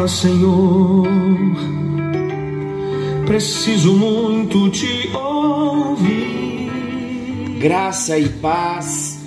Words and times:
Fala, 0.00 0.08
Senhor. 0.08 1.06
Preciso 3.26 3.92
muito 3.94 4.70
te 4.70 5.10
ouvir. 5.14 6.70
Graça 7.58 8.18
e 8.18 8.26
paz. 8.26 9.20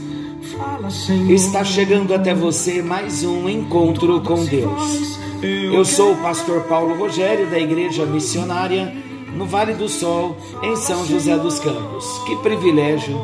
Está 1.30 1.64
chegando 1.64 2.12
até 2.12 2.34
você 2.34 2.82
mais 2.82 3.24
um 3.24 3.48
encontro 3.48 4.20
com 4.22 4.44
Deus. 4.46 5.20
Eu 5.44 5.86
sou 5.86 6.14
o 6.14 6.18
pastor 6.18 6.62
Paulo 6.64 6.98
Rogério 6.98 7.48
da 7.52 7.60
Igreja 7.60 8.04
Missionária 8.08 8.96
no 9.36 9.46
Vale 9.46 9.76
do 9.76 9.88
Sol, 9.88 10.36
em 10.64 10.76
São 10.76 11.06
José 11.06 11.38
dos 11.38 11.60
Campos. 11.60 12.06
Que 12.26 12.36
privilégio, 12.38 13.16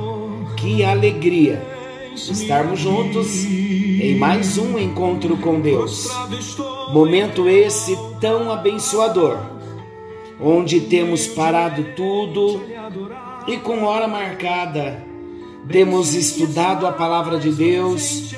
que 0.56 0.84
alegria 0.84 1.66
estarmos 2.14 2.80
juntos 2.80 3.44
em 3.44 4.16
mais 4.18 4.60
um 4.60 4.78
encontro 4.78 5.36
com 5.38 5.60
Deus. 5.60 6.08
Momento 6.92 7.48
esse 7.48 7.98
tão 8.20 8.52
abençoador, 8.52 9.38
onde 10.40 10.82
temos 10.82 11.28
parado 11.28 11.84
tudo 11.96 12.62
e 13.48 13.58
com 13.58 13.84
hora 13.84 14.08
marcada 14.08 15.10
temos 15.68 16.16
estudado 16.16 16.88
a 16.88 16.92
palavra 16.92 17.38
de 17.38 17.52
Deus 17.52 18.34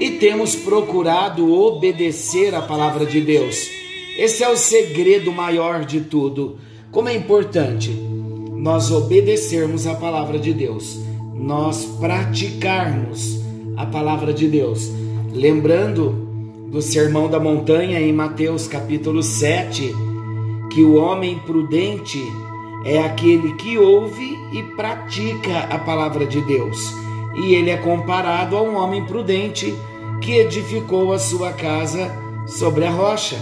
e 0.00 0.12
temos 0.12 0.56
procurado 0.56 1.52
obedecer 1.52 2.54
a 2.54 2.62
palavra 2.62 3.04
de 3.04 3.20
Deus. 3.20 3.68
Esse 4.16 4.42
é 4.42 4.48
o 4.48 4.56
segredo 4.56 5.30
maior 5.30 5.84
de 5.84 6.00
tudo. 6.00 6.56
Como 6.90 7.10
é 7.10 7.14
importante 7.14 7.90
nós 7.90 8.90
obedecermos 8.90 9.86
a 9.86 9.94
palavra 9.94 10.38
de 10.38 10.54
Deus, 10.54 10.98
nós 11.34 11.84
praticarmos 12.00 13.40
a 13.76 13.84
palavra 13.84 14.32
de 14.32 14.48
Deus. 14.48 14.90
Lembrando 15.32 16.31
do 16.72 16.80
Sermão 16.80 17.28
da 17.28 17.38
Montanha 17.38 18.00
em 18.00 18.14
Mateus 18.14 18.66
capítulo 18.66 19.22
7, 19.22 19.94
que 20.70 20.82
o 20.82 20.94
homem 20.94 21.38
prudente 21.40 22.18
é 22.86 22.98
aquele 22.98 23.52
que 23.56 23.76
ouve 23.76 24.24
e 24.54 24.62
pratica 24.74 25.58
a 25.68 25.78
palavra 25.78 26.24
de 26.24 26.40
Deus. 26.40 26.94
E 27.44 27.54
ele 27.54 27.68
é 27.68 27.76
comparado 27.76 28.56
a 28.56 28.62
um 28.62 28.74
homem 28.74 29.04
prudente 29.04 29.74
que 30.22 30.32
edificou 30.32 31.12
a 31.12 31.18
sua 31.18 31.52
casa 31.52 32.10
sobre 32.46 32.86
a 32.86 32.90
rocha. 32.90 33.36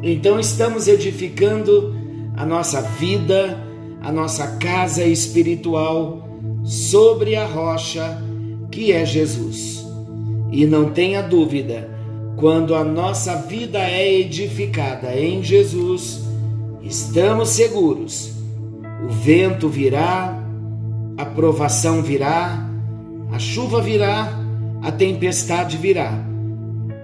Então 0.00 0.38
estamos 0.38 0.86
edificando 0.86 1.92
a 2.36 2.46
nossa 2.46 2.80
vida, 2.82 3.66
a 4.00 4.12
nossa 4.12 4.58
casa 4.58 5.04
espiritual 5.04 6.28
sobre 6.62 7.34
a 7.34 7.44
rocha 7.44 8.22
que 8.70 8.92
é 8.92 9.04
Jesus. 9.04 9.84
E 10.52 10.64
não 10.66 10.90
tenha 10.90 11.20
dúvida, 11.20 11.93
quando 12.36 12.74
a 12.74 12.84
nossa 12.84 13.36
vida 13.36 13.78
é 13.78 14.20
edificada 14.20 15.14
em 15.16 15.42
Jesus, 15.42 16.20
estamos 16.82 17.50
seguros 17.50 18.34
o 19.04 19.08
vento 19.08 19.68
virá, 19.68 20.34
a 21.18 21.26
provação 21.26 22.00
virá, 22.00 22.66
a 23.30 23.38
chuva 23.38 23.82
virá, 23.82 24.32
a 24.80 24.90
tempestade 24.90 25.76
virá, 25.76 26.12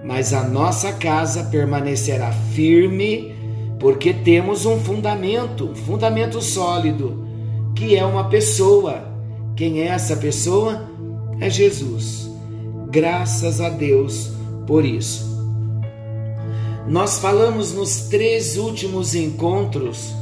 mas 0.03 0.33
a 0.33 0.43
nossa 0.43 0.93
casa 0.93 1.43
permanecerá 1.43 2.31
firme, 2.31 3.35
porque 3.79 4.13
temos 4.13 4.65
um 4.65 4.79
fundamento, 4.79 5.65
um 5.65 5.75
fundamento 5.75 6.41
sólido, 6.41 7.23
que 7.75 7.95
é 7.95 8.03
uma 8.03 8.23
pessoa. 8.29 9.03
Quem 9.55 9.81
é 9.81 9.87
essa 9.87 10.15
pessoa? 10.15 10.89
É 11.39 11.51
Jesus. 11.51 12.29
Graças 12.89 13.61
a 13.61 13.69
Deus 13.69 14.31
por 14.65 14.85
isso. 14.85 15.31
Nós 16.87 17.19
falamos 17.19 17.73
nos 17.73 18.07
três 18.09 18.57
últimos 18.57 19.15
encontros 19.15 20.13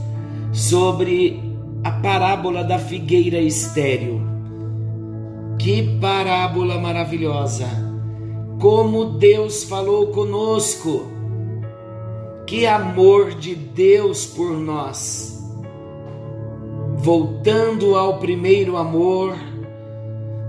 sobre 0.51 1.41
a 1.83 1.91
parábola 1.91 2.63
da 2.63 2.77
figueira 2.77 3.39
estéril. 3.39 4.21
Que 5.57 5.97
parábola 5.99 6.77
maravilhosa! 6.77 7.67
Como 8.59 9.17
Deus 9.17 9.63
falou 9.63 10.07
conosco! 10.07 11.07
Que 12.45 12.65
amor 12.65 13.31
de 13.31 13.55
Deus 13.55 14.25
por 14.25 14.51
nós! 14.51 15.41
Voltando 16.97 17.95
ao 17.95 18.17
primeiro 18.17 18.75
amor, 18.75 19.37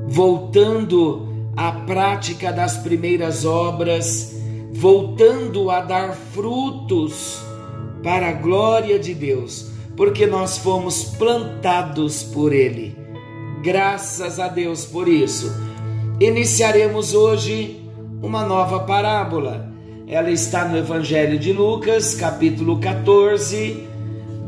voltando 0.08 1.29
à 1.60 1.72
prática 1.72 2.50
das 2.50 2.78
primeiras 2.78 3.44
obras, 3.44 4.34
voltando 4.72 5.70
a 5.70 5.82
dar 5.82 6.14
frutos 6.14 7.38
para 8.02 8.30
a 8.30 8.32
glória 8.32 8.98
de 8.98 9.12
Deus 9.12 9.70
porque 10.00 10.26
nós 10.26 10.56
fomos 10.56 11.04
plantados 11.04 12.22
por 12.22 12.54
Ele. 12.54 12.96
Graças 13.62 14.40
a 14.40 14.48
Deus 14.48 14.86
por 14.86 15.06
isso. 15.06 15.52
Iniciaremos 16.18 17.12
hoje 17.12 17.86
uma 18.22 18.42
nova 18.46 18.80
parábola. 18.80 19.70
Ela 20.08 20.30
está 20.30 20.64
no 20.64 20.78
Evangelho 20.78 21.38
de 21.38 21.52
Lucas, 21.52 22.14
capítulo 22.14 22.80
14, 22.80 23.86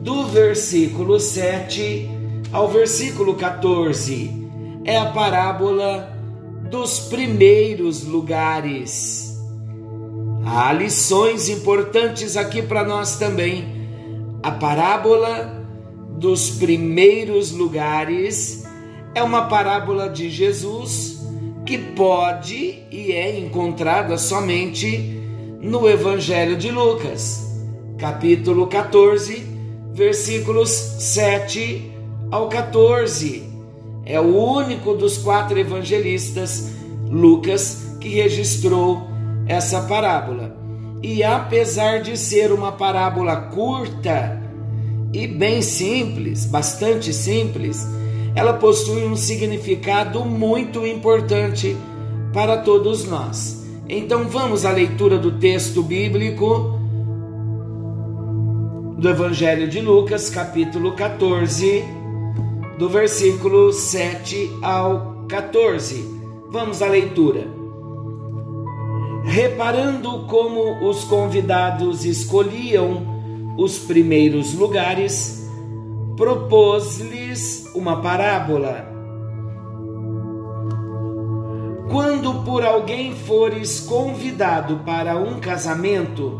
do 0.02 0.24
versículo 0.28 1.20
7 1.20 2.08
ao 2.50 2.68
versículo 2.68 3.34
14. 3.34 4.30
É 4.86 4.96
a 4.96 5.10
parábola 5.10 6.11
dos 6.72 6.98
primeiros 7.00 8.02
lugares. 8.02 9.38
Há 10.42 10.72
lições 10.72 11.50
importantes 11.50 12.34
aqui 12.34 12.62
para 12.62 12.82
nós 12.82 13.18
também 13.18 13.82
a 14.42 14.50
parábola 14.50 15.66
dos 16.16 16.48
primeiros 16.52 17.52
lugares 17.52 18.66
é 19.14 19.22
uma 19.22 19.48
parábola 19.48 20.08
de 20.08 20.30
Jesus 20.30 21.20
que 21.66 21.76
pode 21.76 22.82
e 22.90 23.12
é 23.12 23.38
encontrada 23.38 24.16
somente 24.16 25.20
no 25.60 25.86
Evangelho 25.86 26.56
de 26.56 26.70
Lucas, 26.70 27.38
capítulo 27.98 28.66
14, 28.66 29.46
versículos 29.92 30.70
7 30.70 31.92
ao 32.30 32.48
14. 32.48 33.51
É 34.12 34.20
o 34.20 34.36
único 34.36 34.92
dos 34.92 35.16
quatro 35.16 35.58
evangelistas, 35.58 36.70
Lucas, 37.08 37.96
que 37.98 38.10
registrou 38.10 39.08
essa 39.46 39.80
parábola. 39.80 40.54
E 41.02 41.24
apesar 41.24 42.02
de 42.02 42.18
ser 42.18 42.52
uma 42.52 42.72
parábola 42.72 43.34
curta 43.36 44.38
e 45.14 45.26
bem 45.26 45.62
simples, 45.62 46.44
bastante 46.44 47.10
simples, 47.10 47.88
ela 48.34 48.52
possui 48.52 49.02
um 49.06 49.16
significado 49.16 50.26
muito 50.26 50.86
importante 50.86 51.74
para 52.34 52.58
todos 52.58 53.08
nós. 53.08 53.64
Então 53.88 54.28
vamos 54.28 54.66
à 54.66 54.72
leitura 54.72 55.16
do 55.16 55.38
texto 55.38 55.82
bíblico 55.82 56.78
do 58.98 59.08
Evangelho 59.08 59.66
de 59.66 59.80
Lucas, 59.80 60.28
capítulo 60.28 60.92
14, 60.92 62.01
do 62.82 62.88
versículo 62.88 63.72
7 63.72 64.58
ao 64.60 65.24
14. 65.28 66.04
Vamos 66.50 66.82
à 66.82 66.88
leitura. 66.88 67.46
Reparando 69.22 70.26
como 70.26 70.88
os 70.88 71.04
convidados 71.04 72.04
escolhiam 72.04 73.54
os 73.56 73.78
primeiros 73.78 74.54
lugares, 74.54 75.48
propôs-lhes 76.16 77.70
uma 77.72 78.02
parábola. 78.02 78.84
Quando 81.88 82.42
por 82.44 82.64
alguém 82.64 83.14
fores 83.14 83.78
convidado 83.78 84.78
para 84.78 85.16
um 85.16 85.38
casamento, 85.38 86.32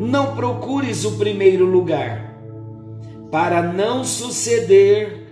não 0.00 0.34
procures 0.34 1.04
o 1.04 1.12
primeiro 1.18 1.66
lugar, 1.66 2.33
para 3.34 3.60
não 3.60 4.04
suceder 4.04 5.24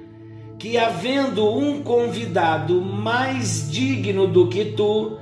que, 0.58 0.76
havendo 0.76 1.49
um 1.49 1.84
convidado 1.84 2.81
mais 2.81 3.70
digno 3.70 4.26
do 4.26 4.49
que 4.49 4.64
tu, 4.64 5.19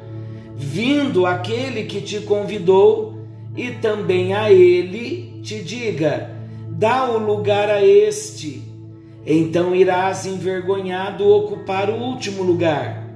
vindo 0.57 1.27
aquele 1.27 1.85
que 1.85 2.01
te 2.01 2.21
convidou, 2.21 3.19
e 3.55 3.71
também 3.73 4.33
a 4.33 4.51
ele 4.51 5.43
te 5.43 5.63
diga: 5.63 6.35
dá 6.71 7.05
o 7.11 7.19
lugar 7.19 7.69
a 7.69 7.85
este. 7.85 8.63
Então 9.27 9.75
irás 9.75 10.25
envergonhado 10.25 11.29
ocupar 11.29 11.91
o 11.91 11.97
último 11.97 12.43
lugar. 12.43 13.07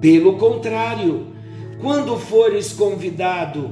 Pelo 0.00 0.36
contrário, 0.36 1.28
quando 1.80 2.18
fores 2.18 2.72
convidado, 2.72 3.70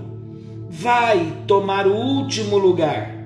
vai 0.71 1.33
tomar 1.49 1.89
o 1.89 1.97
último 1.97 2.57
lugar, 2.57 3.18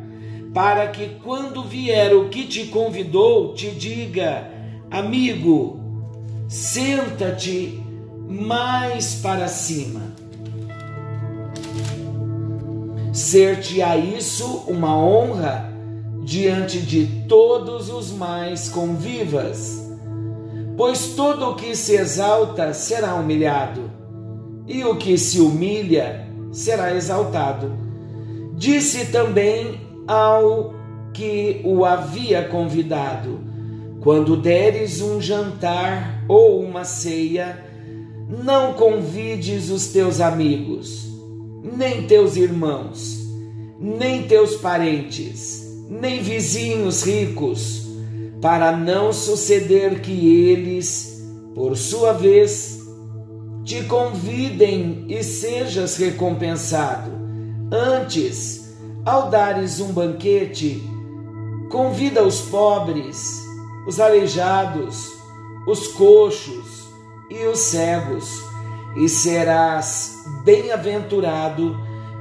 para 0.53 0.89
que 0.89 1.17
quando 1.23 1.65
vier 1.65 2.15
o 2.15 2.29
que 2.29 2.47
te 2.47 2.67
convidou, 2.67 3.55
te 3.55 3.71
diga: 3.71 4.49
amigo, 4.91 5.81
senta-te 6.49 7.83
mais 8.29 9.15
para 9.15 9.49
cima. 9.49 10.13
Ser-te-á 13.13 13.97
isso 13.97 14.65
uma 14.69 14.97
honra 14.97 15.71
diante 16.25 16.81
de 16.81 17.07
todos 17.29 17.91
os 17.91 18.11
mais 18.11 18.69
convivas, 18.69 19.91
pois 20.77 21.09
todo 21.09 21.51
o 21.51 21.55
que 21.55 21.75
se 21.75 21.95
exalta 21.95 22.73
será 22.73 23.15
humilhado, 23.15 23.91
e 24.67 24.85
o 24.85 24.97
que 24.97 25.19
se 25.19 25.41
humilha 25.41 26.27
será 26.53 26.95
exaltado. 26.95 27.73
Disse 28.55 29.07
também 29.07 29.82
ao 30.13 30.75
que 31.15 31.61
o 31.65 31.85
havia 31.85 32.45
convidado: 32.45 33.41
Quando 34.01 34.37
deres 34.37 35.01
um 35.01 35.21
jantar 35.21 36.25
ou 36.29 36.61
uma 36.61 36.85
ceia, 36.85 37.65
não 38.45 38.75
convides 38.75 39.71
os 39.71 39.89
teus 39.89 40.21
amigos 40.21 41.13
nem 41.63 42.03
teus 42.07 42.37
irmãos, 42.37 43.25
nem 43.79 44.25
teus 44.25 44.57
parentes, 44.57 45.65
nem 45.89 46.21
vizinhos 46.21 47.05
ricos, 47.05 47.87
para 48.41 48.77
não 48.77 49.13
suceder 49.13 50.01
que 50.01 50.51
eles, 50.51 51.23
por 51.55 51.77
sua 51.77 52.13
vez, 52.13 52.81
te 53.65 53.85
convidem 53.85 55.07
e 55.09 55.23
sejas 55.23 55.97
recompensado. 55.97 57.13
Antes, 57.71 58.62
ao 59.05 59.29
dares 59.29 59.81
um 59.81 59.93
banquete, 59.93 60.83
convida 61.71 62.23
os 62.23 62.41
pobres, 62.43 63.43
os 63.87 63.99
aleijados, 63.99 65.13
os 65.67 65.89
coxos 65.89 66.89
e 67.29 67.45
os 67.47 67.59
cegos, 67.59 68.43
e 68.97 69.09
serás 69.09 70.25
bem-aventurado 70.45 71.77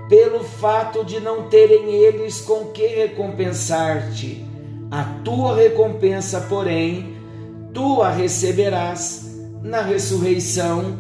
pelo 0.10 0.44
fato 0.44 1.06
de 1.06 1.20
não 1.20 1.50
terem 1.50 1.90
eles 1.92 2.42
com 2.42 2.66
que 2.68 2.86
recompensar-te. 2.86 4.46
A 4.90 5.04
tua 5.24 5.56
recompensa, 5.56 6.42
porém, 6.42 7.16
tu 7.74 8.02
a 8.02 8.10
receberás 8.10 9.40
na 9.62 9.82
ressurreição 9.82 10.98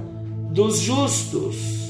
dos 0.51 0.79
justos. 0.79 1.80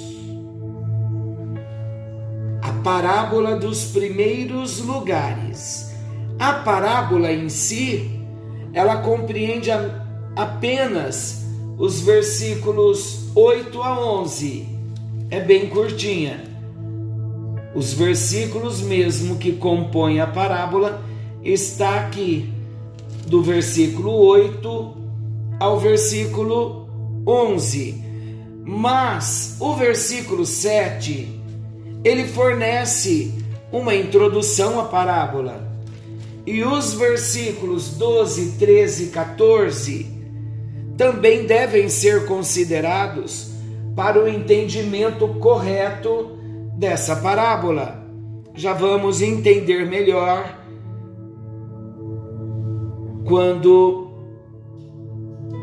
Parábola 2.83 3.57
dos 3.57 3.85
primeiros 3.85 4.79
lugares. 4.79 5.91
A 6.39 6.53
parábola 6.53 7.31
em 7.31 7.47
si, 7.47 8.19
ela 8.73 8.97
compreende 8.97 9.69
apenas 10.35 11.45
os 11.77 12.01
versículos 12.01 13.29
8 13.35 13.81
a 13.81 13.99
11 13.99 14.67
é 15.29 15.39
bem 15.39 15.69
curtinha. 15.69 16.43
Os 17.73 17.93
versículos 17.93 18.81
mesmo 18.81 19.37
que 19.37 19.53
compõem 19.53 20.19
a 20.19 20.27
parábola 20.27 21.01
está 21.43 22.01
aqui, 22.01 22.51
do 23.27 23.41
versículo 23.41 24.11
8 24.11 24.97
ao 25.59 25.79
versículo 25.79 26.89
11. 27.25 28.03
Mas 28.65 29.55
o 29.59 29.73
versículo 29.73 30.45
7, 30.45 31.40
ele 32.03 32.25
fornece 32.25 33.33
uma 33.71 33.95
introdução 33.95 34.79
à 34.79 34.85
parábola. 34.85 35.69
E 36.45 36.63
os 36.63 36.93
versículos 36.93 37.91
12, 37.91 38.53
13 38.57 39.03
e 39.05 39.07
14 39.07 40.05
também 40.97 41.45
devem 41.45 41.87
ser 41.89 42.25
considerados 42.25 43.51
para 43.95 44.21
o 44.21 44.27
entendimento 44.27 45.27
correto 45.39 46.37
dessa 46.77 47.15
parábola. 47.15 48.03
Já 48.55 48.73
vamos 48.73 49.21
entender 49.21 49.85
melhor 49.87 50.59
quando 53.25 54.11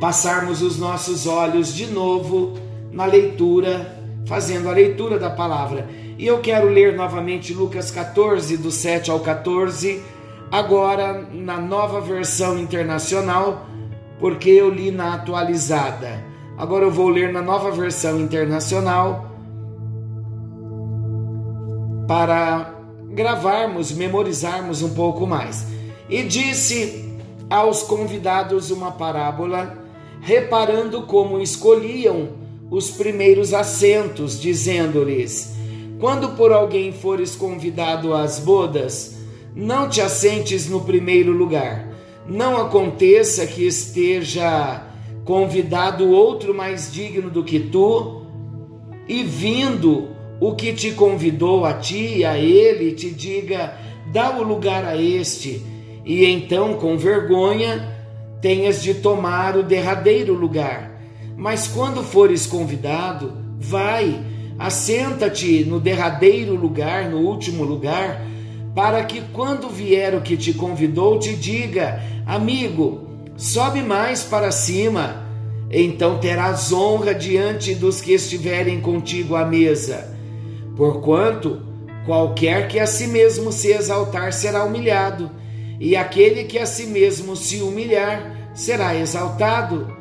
passarmos 0.01 0.63
os 0.63 0.79
nossos 0.79 1.27
olhos 1.27 1.75
de 1.75 1.87
novo 1.87 2.55
na 2.93 3.05
leitura, 3.05 4.01
fazendo 4.27 4.69
a 4.69 4.73
leitura 4.73 5.19
da 5.19 5.31
palavra. 5.31 5.89
E 6.19 6.27
eu 6.27 6.41
quero 6.41 6.69
ler 6.69 6.97
novamente 6.97 7.55
Lucas 7.55 7.93
14, 7.93 8.57
do 8.57 8.73
7 8.73 9.09
ao 9.09 9.21
14, 9.21 10.03
agora 10.51 11.25
na 11.33 11.61
nova 11.61 12.01
versão 12.01 12.59
internacional, 12.59 13.67
porque 14.19 14.51
eu 14.51 14.69
li 14.69 14.91
na 14.91 15.15
atualizada. 15.15 16.25
Agora 16.57 16.85
eu 16.85 16.91
vou 16.91 17.09
ler 17.09 17.33
na 17.33 17.41
nova 17.41 17.71
versão 17.71 18.19
internacional 18.19 19.31
para 22.09 22.75
gravarmos, 23.11 23.93
memorizarmos 23.93 24.83
um 24.83 24.95
pouco 24.95 25.25
mais. 25.25 25.69
E 26.11 26.25
disse 26.25 27.17
aos 27.49 27.85
convidados 27.85 28.73
uma 28.73 28.91
parábola, 28.91 29.79
reparando 30.21 31.03
como 31.03 31.41
escolhiam 31.41 32.31
os 32.69 32.91
primeiros 32.91 33.55
assentos, 33.55 34.41
dizendo-lhes: 34.41 35.57
Quando 35.99 36.31
por 36.31 36.53
alguém 36.53 36.93
fores 36.93 37.35
convidado 37.35 38.15
às 38.15 38.39
bodas, 38.39 39.19
não 39.55 39.89
te 39.89 40.01
assentes 40.01 40.69
no 40.69 40.83
primeiro 40.83 41.33
lugar. 41.33 41.89
Não 42.27 42.57
aconteça 42.57 43.47
que 43.47 43.67
esteja 43.67 44.87
convidado 45.25 46.09
outro 46.09 46.55
mais 46.55 46.93
digno 46.93 47.29
do 47.29 47.43
que 47.43 47.59
tu, 47.59 48.23
e 49.09 49.25
vindo 49.25 50.09
o 50.41 50.55
que 50.55 50.73
te 50.73 50.93
convidou 50.93 51.65
a 51.65 51.75
ti 51.75 52.19
e 52.19 52.25
a 52.25 52.39
ele, 52.39 52.93
te 52.93 53.11
diga: 53.11 53.77
dá 54.13 54.39
o 54.39 54.43
lugar 54.43 54.85
a 54.85 54.97
este, 54.97 55.63
e 56.05 56.25
então, 56.25 56.75
com 56.75 56.97
vergonha, 56.97 57.97
tenhas 58.41 58.83
de 58.83 58.95
tomar 58.95 59.57
o 59.57 59.63
derradeiro 59.63 60.35
lugar. 60.35 60.93
Mas 61.37 61.67
quando 61.67 62.03
fores 62.03 62.47
convidado, 62.47 63.33
vai, 63.59 64.21
assenta-te 64.59 65.65
no 65.65 65.79
derradeiro 65.79 66.55
lugar, 66.55 67.09
no 67.09 67.19
último 67.19 67.63
lugar, 67.63 68.27
para 68.75 69.05
que 69.05 69.23
quando 69.33 69.69
vier 69.69 70.15
o 70.15 70.21
que 70.21 70.37
te 70.37 70.53
convidou, 70.53 71.19
te 71.19 71.35
diga: 71.35 72.03
amigo, 72.27 73.07
sobe 73.37 73.83
mais 73.83 74.25
para 74.25 74.51
cima, 74.51 75.25
então 75.71 76.19
terás 76.19 76.73
honra 76.73 77.15
diante 77.15 77.75
dos 77.75 78.01
que 78.01 78.13
estiverem 78.13 78.81
contigo 78.81 79.37
à 79.37 79.45
mesa. 79.45 80.17
Porquanto, 80.77 81.63
qualquer 82.07 82.69
que 82.69 82.79
a 82.79 82.87
si 82.87 83.07
mesmo 83.07 83.53
se 83.53 83.73
exaltar 83.73 84.33
será 84.33 84.65
humilhado, 84.65 85.31
e 85.81 85.95
aquele 85.95 86.45
que 86.45 86.59
a 86.59 86.67
si 86.67 86.87
mesmo 86.87 87.37
se 87.37 87.61
humilhar 87.61 88.51
será 88.55 88.95
exaltado. 88.97 89.97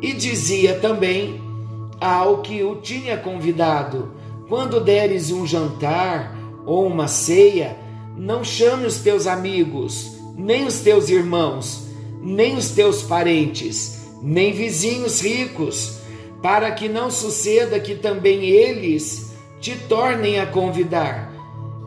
E 0.00 0.12
dizia 0.12 0.74
também 0.74 1.40
ao 2.00 2.42
que 2.42 2.62
o 2.62 2.76
tinha 2.76 3.16
convidado: 3.16 4.12
Quando 4.48 4.80
deres 4.80 5.30
um 5.30 5.46
jantar 5.46 6.36
ou 6.64 6.86
uma 6.86 7.08
ceia, 7.08 7.76
não 8.16 8.42
chame 8.42 8.86
os 8.86 8.98
teus 8.98 9.26
amigos, 9.26 10.12
nem 10.36 10.66
os 10.66 10.80
teus 10.80 11.08
irmãos, 11.08 11.86
nem 12.20 12.56
os 12.56 12.70
teus 12.70 13.02
parentes, 13.02 14.00
nem 14.22 14.52
vizinhos 14.52 15.20
ricos, 15.20 15.98
para 16.42 16.70
que 16.70 16.88
não 16.88 17.10
suceda 17.10 17.78
que 17.78 17.94
também 17.94 18.44
eles 18.44 19.32
te 19.60 19.76
tornem 19.76 20.38
a 20.38 20.46
convidar 20.46 21.32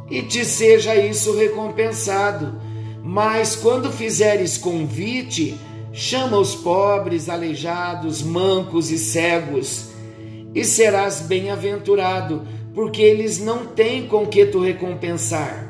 e 0.10 0.22
te 0.22 0.44
seja 0.44 0.96
isso 0.96 1.36
recompensado. 1.36 2.60
Mas 3.04 3.56
quando 3.56 3.92
fizeres 3.92 4.58
convite, 4.58 5.58
chama 5.94 6.38
os 6.38 6.56
pobres, 6.56 7.30
aleijados, 7.30 8.22
mancos 8.22 8.92
e 8.92 8.98
cegos, 8.98 9.89
e 10.54 10.64
serás 10.66 11.22
bem-aventurado, 11.22 12.44
porque 12.74 13.02
eles 13.02 13.40
não 13.40 13.66
têm 13.66 14.08
com 14.08 14.26
que 14.26 14.46
tu 14.46 14.60
recompensar 14.60 15.70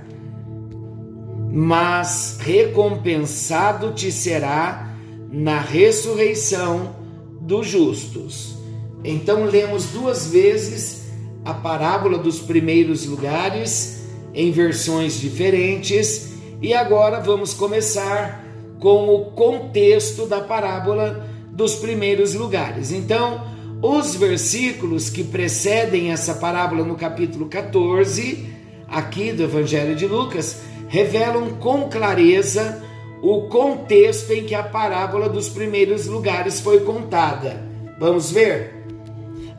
mas 1.52 2.38
recompensado 2.40 3.92
te 3.94 4.12
será 4.12 4.94
na 5.32 5.60
ressurreição 5.60 6.96
dos 7.42 7.68
justos. 7.68 8.56
Então 9.04 9.46
lemos 9.46 9.88
duas 9.88 10.28
vezes 10.28 11.08
a 11.44 11.54
parábola 11.54 12.18
dos 12.18 12.40
primeiros 12.40 13.06
lugares 13.06 14.04
em 14.34 14.52
versões 14.52 15.20
diferentes 15.20 16.34
e 16.62 16.74
agora 16.74 17.20
vamos 17.20 17.54
começar 17.54 18.46
com 18.80 19.10
o 19.10 19.32
contexto 19.32 20.26
da 20.26 20.42
parábola 20.42 21.28
dos 21.52 21.76
primeiros 21.76 22.36
lugares. 22.36 22.92
Então, 22.92 23.44
os 23.82 24.16
versículos 24.16 25.10
que 25.10 25.24
precedem 25.24 26.12
essa 26.12 26.34
parábola 26.34 26.84
no 26.84 26.96
capítulo 26.96 27.48
14, 27.48 28.46
aqui 28.88 29.32
do 29.32 29.44
Evangelho 29.44 29.96
de 29.96 30.06
Lucas, 30.06 30.62
revelam 30.90 31.52
com 31.52 31.88
clareza 31.88 32.84
o 33.22 33.44
contexto 33.48 34.32
em 34.32 34.44
que 34.44 34.56
a 34.56 34.64
parábola 34.64 35.30
dos 35.30 35.48
primeiros 35.48 36.08
lugares 36.08 36.60
foi 36.60 36.82
contada. 36.82 37.64
Vamos 38.00 38.32
ver? 38.32 38.86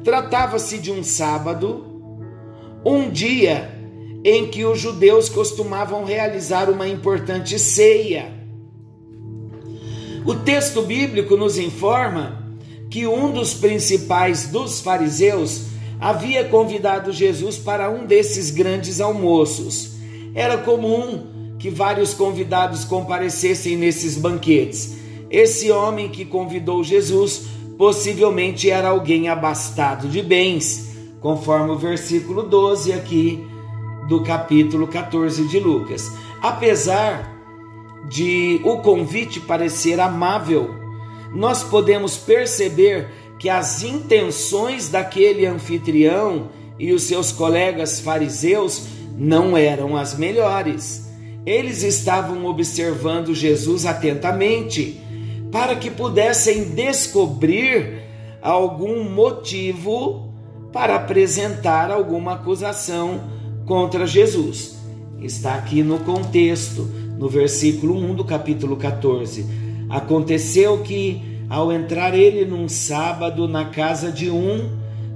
Tratava-se 0.05 0.79
de 0.79 0.91
um 0.91 1.03
sábado, 1.03 1.87
um 2.85 3.09
dia 3.09 3.71
em 4.23 4.49
que 4.49 4.67
os 4.67 4.79
judeus 4.79 5.31
costumavam 5.31 6.05
realizar 6.05 6.69
uma 6.69 6.87
importante 6.87 7.59
ceia. 7.59 8.33
O 10.27 10.35
texto 10.35 10.83
bíblico 10.83 11.37
nos 11.37 11.59
informa 11.59 12.40
que 12.91 13.07
um 13.07 13.31
dos 13.31 13.55
principais 13.55 14.49
dos 14.49 14.81
fariseus 14.81 15.67
havia 16.01 16.45
convidado 16.45 17.13
Jesus 17.13 17.57
para 17.57 17.89
um 17.89 18.05
desses 18.05 18.51
grandes 18.51 19.01
almoços. 19.01 19.93
Era 20.35 20.59
comum 20.59 21.55
que 21.59 21.71
vários 21.71 22.13
convidados 22.13 22.85
comparecessem 22.85 23.77
nesses 23.77 24.17
banquetes. 24.17 24.97
Esse 25.31 25.71
homem 25.71 26.09
que 26.09 26.25
convidou 26.25 26.83
Jesus 26.83 27.43
possivelmente 27.79 28.69
era 28.69 28.89
alguém 28.89 29.29
abastado 29.29 30.09
de 30.09 30.23
bens, 30.23 30.91
conforme 31.21 31.71
o 31.71 31.79
versículo 31.79 32.43
12 32.43 32.93
aqui 32.93 33.47
do 34.09 34.23
capítulo 34.23 34.89
14 34.89 35.47
de 35.47 35.61
Lucas. 35.61 36.11
Apesar 36.43 37.39
de 38.09 38.61
o 38.65 38.79
convite 38.79 39.39
parecer 39.39 40.01
amável, 40.01 40.80
nós 41.35 41.63
podemos 41.63 42.17
perceber 42.17 43.09
que 43.39 43.49
as 43.49 43.83
intenções 43.83 44.89
daquele 44.89 45.47
anfitrião 45.47 46.51
e 46.79 46.93
os 46.93 47.05
seus 47.05 47.33
colegas 47.33 48.01
fariseus 48.01 48.87
não 49.17 49.57
eram 49.57 49.97
as 49.97 50.17
melhores. 50.17 51.09
Eles 51.47 51.83
estavam 51.83 52.45
observando 52.47 53.35
Jesus 53.35 53.87
atentamente 53.87 55.01
para 55.51 55.75
que 55.75 55.91
pudessem 55.91 56.65
descobrir 56.71 58.03
algum 58.41 59.05
motivo 59.05 60.33
para 60.73 60.97
apresentar 60.97 61.91
alguma 61.91 62.35
acusação 62.35 63.25
contra 63.67 64.07
Jesus. 64.07 64.79
Está 65.21 65.55
aqui 65.55 65.83
no 65.83 65.99
contexto, 66.01 66.83
no 67.19 67.29
versículo 67.29 67.95
1 67.95 68.15
do 68.15 68.25
capítulo 68.25 68.77
14. 68.77 69.70
Aconteceu 69.91 70.79
que 70.79 71.21
ao 71.49 71.73
entrar 71.73 72.15
ele 72.15 72.45
num 72.45 72.69
sábado 72.69 73.49
na 73.49 73.65
casa 73.67 74.13
de 74.13 74.31
um 74.31 74.71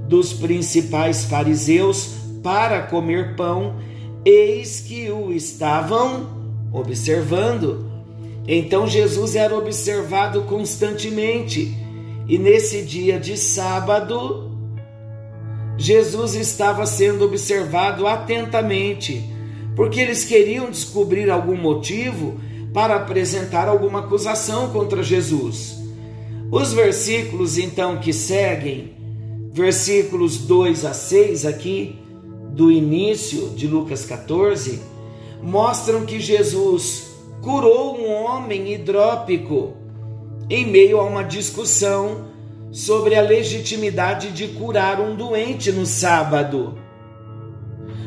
dos 0.08 0.32
principais 0.32 1.24
fariseus 1.24 2.16
para 2.42 2.82
comer 2.82 3.36
pão, 3.36 3.76
eis 4.24 4.80
que 4.80 5.10
o 5.10 5.32
estavam 5.32 6.28
observando. 6.72 7.88
Então 8.48 8.86
Jesus 8.86 9.36
era 9.36 9.56
observado 9.56 10.42
constantemente, 10.42 11.72
e 12.26 12.36
nesse 12.36 12.82
dia 12.82 13.18
de 13.18 13.36
sábado, 13.36 14.50
Jesus 15.76 16.34
estava 16.34 16.84
sendo 16.84 17.24
observado 17.24 18.06
atentamente, 18.06 19.24
porque 19.76 20.00
eles 20.00 20.24
queriam 20.24 20.70
descobrir 20.70 21.30
algum 21.30 21.56
motivo 21.56 22.40
para 22.74 22.96
apresentar 22.96 23.68
alguma 23.68 24.00
acusação 24.00 24.70
contra 24.70 25.00
Jesus. 25.00 25.78
Os 26.50 26.72
versículos 26.72 27.56
então 27.56 27.98
que 27.98 28.12
seguem, 28.12 28.92
versículos 29.52 30.38
2 30.38 30.84
a 30.84 30.92
6 30.92 31.46
aqui, 31.46 31.98
do 32.50 32.70
início 32.70 33.50
de 33.50 33.68
Lucas 33.68 34.04
14, 34.04 34.80
mostram 35.40 36.04
que 36.04 36.18
Jesus 36.18 37.14
curou 37.40 37.96
um 37.96 38.10
homem 38.10 38.72
hidrópico 38.72 39.74
em 40.50 40.66
meio 40.66 40.98
a 40.98 41.04
uma 41.04 41.22
discussão 41.22 42.28
sobre 42.72 43.14
a 43.14 43.22
legitimidade 43.22 44.32
de 44.32 44.48
curar 44.48 45.00
um 45.00 45.14
doente 45.14 45.70
no 45.70 45.86
sábado. 45.86 46.76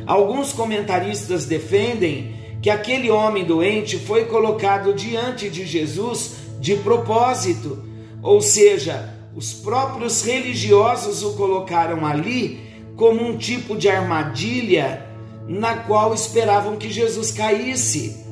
Alguns 0.05 0.51
comentaristas 0.51 1.45
defendem 1.45 2.36
que 2.61 2.69
aquele 2.69 3.09
homem 3.09 3.45
doente 3.45 3.97
foi 3.97 4.25
colocado 4.25 4.93
diante 4.93 5.49
de 5.49 5.65
Jesus 5.65 6.35
de 6.59 6.75
propósito. 6.75 7.83
Ou 8.21 8.41
seja, 8.41 9.13
os 9.35 9.53
próprios 9.53 10.23
religiosos 10.23 11.23
o 11.23 11.33
colocaram 11.33 12.05
ali 12.05 12.59
como 12.95 13.23
um 13.23 13.37
tipo 13.37 13.77
de 13.77 13.87
armadilha 13.87 15.05
na 15.47 15.77
qual 15.77 16.13
esperavam 16.13 16.75
que 16.75 16.89
Jesus 16.89 17.31
caísse. 17.31 18.25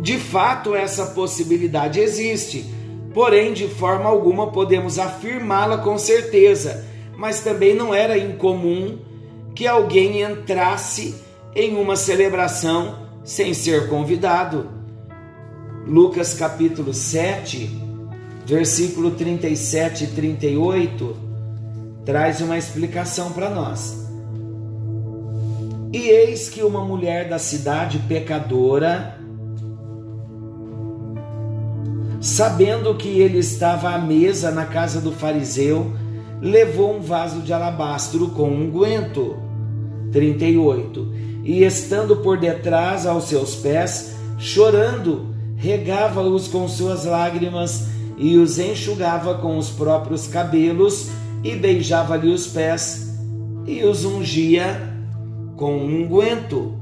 De 0.00 0.18
fato, 0.18 0.74
essa 0.74 1.06
possibilidade 1.06 2.00
existe, 2.00 2.64
porém, 3.14 3.52
de 3.52 3.68
forma 3.68 4.08
alguma 4.08 4.50
podemos 4.50 4.98
afirmá-la 4.98 5.78
com 5.78 5.98
certeza, 5.98 6.84
mas 7.16 7.40
também 7.40 7.74
não 7.74 7.94
era 7.94 8.18
incomum 8.18 8.98
que 9.54 9.66
alguém 9.66 10.22
entrasse 10.22 11.25
em 11.56 11.74
uma 11.74 11.96
celebração 11.96 13.06
sem 13.24 13.54
ser 13.54 13.88
convidado. 13.88 14.68
Lucas 15.86 16.34
capítulo 16.34 16.92
7 16.92 17.84
versículo 18.44 19.12
37 19.12 20.04
e 20.04 20.06
38 20.08 21.16
traz 22.04 22.42
uma 22.42 22.58
explicação 22.58 23.32
para 23.32 23.48
nós. 23.48 24.06
E 25.92 25.98
eis 25.98 26.48
que 26.50 26.62
uma 26.62 26.84
mulher 26.84 27.28
da 27.28 27.38
cidade 27.38 27.98
pecadora, 28.06 29.18
sabendo 32.20 32.94
que 32.94 33.08
ele 33.08 33.38
estava 33.38 33.90
à 33.90 33.98
mesa 33.98 34.50
na 34.50 34.66
casa 34.66 35.00
do 35.00 35.10
fariseu, 35.10 35.90
levou 36.40 36.96
um 36.96 37.00
vaso 37.00 37.40
de 37.40 37.52
alabastro 37.52 38.28
com 38.28 38.50
unguento. 38.50 39.36
38. 40.12 41.15
E 41.46 41.62
estando 41.62 42.16
por 42.16 42.36
detrás 42.40 43.06
aos 43.06 43.28
seus 43.28 43.54
pés, 43.54 44.16
chorando, 44.36 45.32
regava-os 45.54 46.48
com 46.48 46.66
suas 46.66 47.04
lágrimas 47.04 47.86
e 48.18 48.36
os 48.36 48.58
enxugava 48.58 49.36
com 49.36 49.56
os 49.56 49.70
próprios 49.70 50.26
cabelos 50.26 51.08
e 51.44 51.54
beijava-lhe 51.54 52.32
os 52.32 52.48
pés 52.48 53.14
e 53.64 53.84
os 53.84 54.04
ungia 54.04 54.92
com 55.54 55.78
um 55.78 56.02
unguento. 56.02 56.74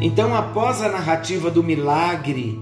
Então, 0.00 0.32
após 0.32 0.80
a 0.80 0.88
narrativa 0.88 1.50
do 1.50 1.64
milagre, 1.64 2.60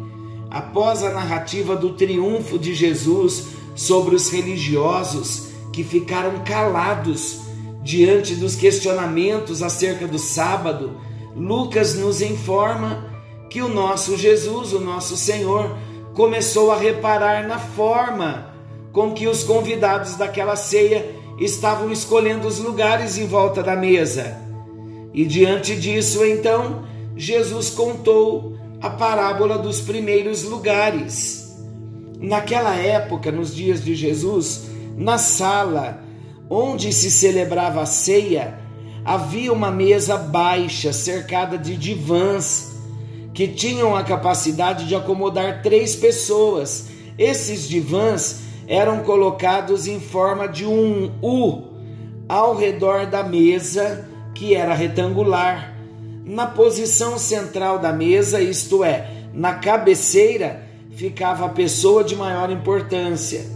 após 0.50 1.02
a 1.02 1.10
narrativa 1.10 1.76
do 1.76 1.92
triunfo 1.92 2.58
de 2.58 2.74
Jesus 2.74 3.48
sobre 3.76 4.14
os 4.14 4.30
religiosos 4.30 5.50
que 5.74 5.84
ficaram 5.84 6.38
calados 6.42 7.47
diante 7.88 8.34
dos 8.34 8.54
questionamentos 8.54 9.62
acerca 9.62 10.06
do 10.06 10.18
sábado, 10.18 11.00
Lucas 11.34 11.94
nos 11.94 12.20
informa 12.20 13.06
que 13.48 13.62
o 13.62 13.68
nosso 13.68 14.14
Jesus, 14.14 14.74
o 14.74 14.78
nosso 14.78 15.16
Senhor, 15.16 15.74
começou 16.12 16.70
a 16.70 16.76
reparar 16.76 17.48
na 17.48 17.58
forma 17.58 18.52
com 18.92 19.14
que 19.14 19.26
os 19.26 19.42
convidados 19.42 20.16
daquela 20.16 20.54
ceia 20.54 21.14
estavam 21.40 21.90
escolhendo 21.90 22.46
os 22.46 22.58
lugares 22.58 23.16
em 23.16 23.26
volta 23.26 23.62
da 23.62 23.74
mesa. 23.74 24.36
E 25.14 25.24
diante 25.24 25.74
disso, 25.74 26.22
então, 26.26 26.84
Jesus 27.16 27.70
contou 27.70 28.58
a 28.82 28.90
parábola 28.90 29.56
dos 29.56 29.80
primeiros 29.80 30.44
lugares. 30.44 31.56
Naquela 32.20 32.74
época, 32.74 33.32
nos 33.32 33.54
dias 33.54 33.82
de 33.82 33.94
Jesus, 33.94 34.68
na 34.94 35.16
sala 35.16 36.06
onde 36.50 36.92
se 36.92 37.10
celebrava 37.10 37.82
a 37.82 37.86
ceia, 37.86 38.58
havia 39.04 39.52
uma 39.52 39.70
mesa 39.70 40.16
baixa 40.16 40.92
cercada 40.92 41.58
de 41.58 41.76
divãs 41.76 42.76
que 43.32 43.46
tinham 43.46 43.94
a 43.94 44.02
capacidade 44.02 44.86
de 44.86 44.94
acomodar 44.94 45.62
três 45.62 45.94
pessoas. 45.94 46.88
Esses 47.16 47.68
divãs 47.68 48.40
eram 48.66 49.00
colocados 49.00 49.86
em 49.86 50.00
forma 50.00 50.48
de 50.48 50.66
um 50.66 51.12
U 51.22 51.68
ao 52.28 52.56
redor 52.56 53.06
da 53.06 53.22
mesa, 53.22 54.08
que 54.34 54.54
era 54.54 54.74
retangular. 54.74 55.74
Na 56.24 56.46
posição 56.46 57.18
central 57.18 57.78
da 57.78 57.92
mesa, 57.92 58.40
isto 58.40 58.84
é, 58.84 59.10
na 59.32 59.54
cabeceira, 59.54 60.62
ficava 60.90 61.46
a 61.46 61.50
pessoa 61.50 62.04
de 62.04 62.14
maior 62.14 62.50
importância. 62.50 63.46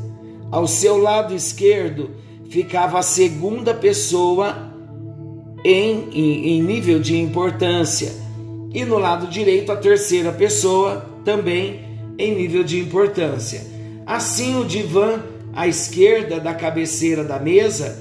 Ao 0.51 0.67
seu 0.67 0.97
lado 0.97 1.35
esquerdo 1.35 2.22
ficava 2.53 2.99
a 2.99 3.03
segunda 3.03 3.73
pessoa 3.73 4.71
em, 5.65 6.11
em, 6.13 6.49
em 6.51 6.63
nível 6.63 7.01
de 7.01 7.19
importância 7.19 8.13
e 8.75 8.85
no 8.85 8.99
lado 8.99 9.27
direito 9.27 9.73
a 9.73 9.77
terceira 9.77 10.31
pessoa, 10.31 11.07
também 11.25 11.81
em 12.19 12.35
nível 12.35 12.63
de 12.63 12.79
importância. 12.79 13.63
Assim, 14.05 14.61
o 14.61 14.67
divã 14.67 15.23
à 15.55 15.67
esquerda 15.67 16.39
da 16.39 16.53
cabeceira 16.53 17.25
da 17.25 17.39
mesa 17.39 17.99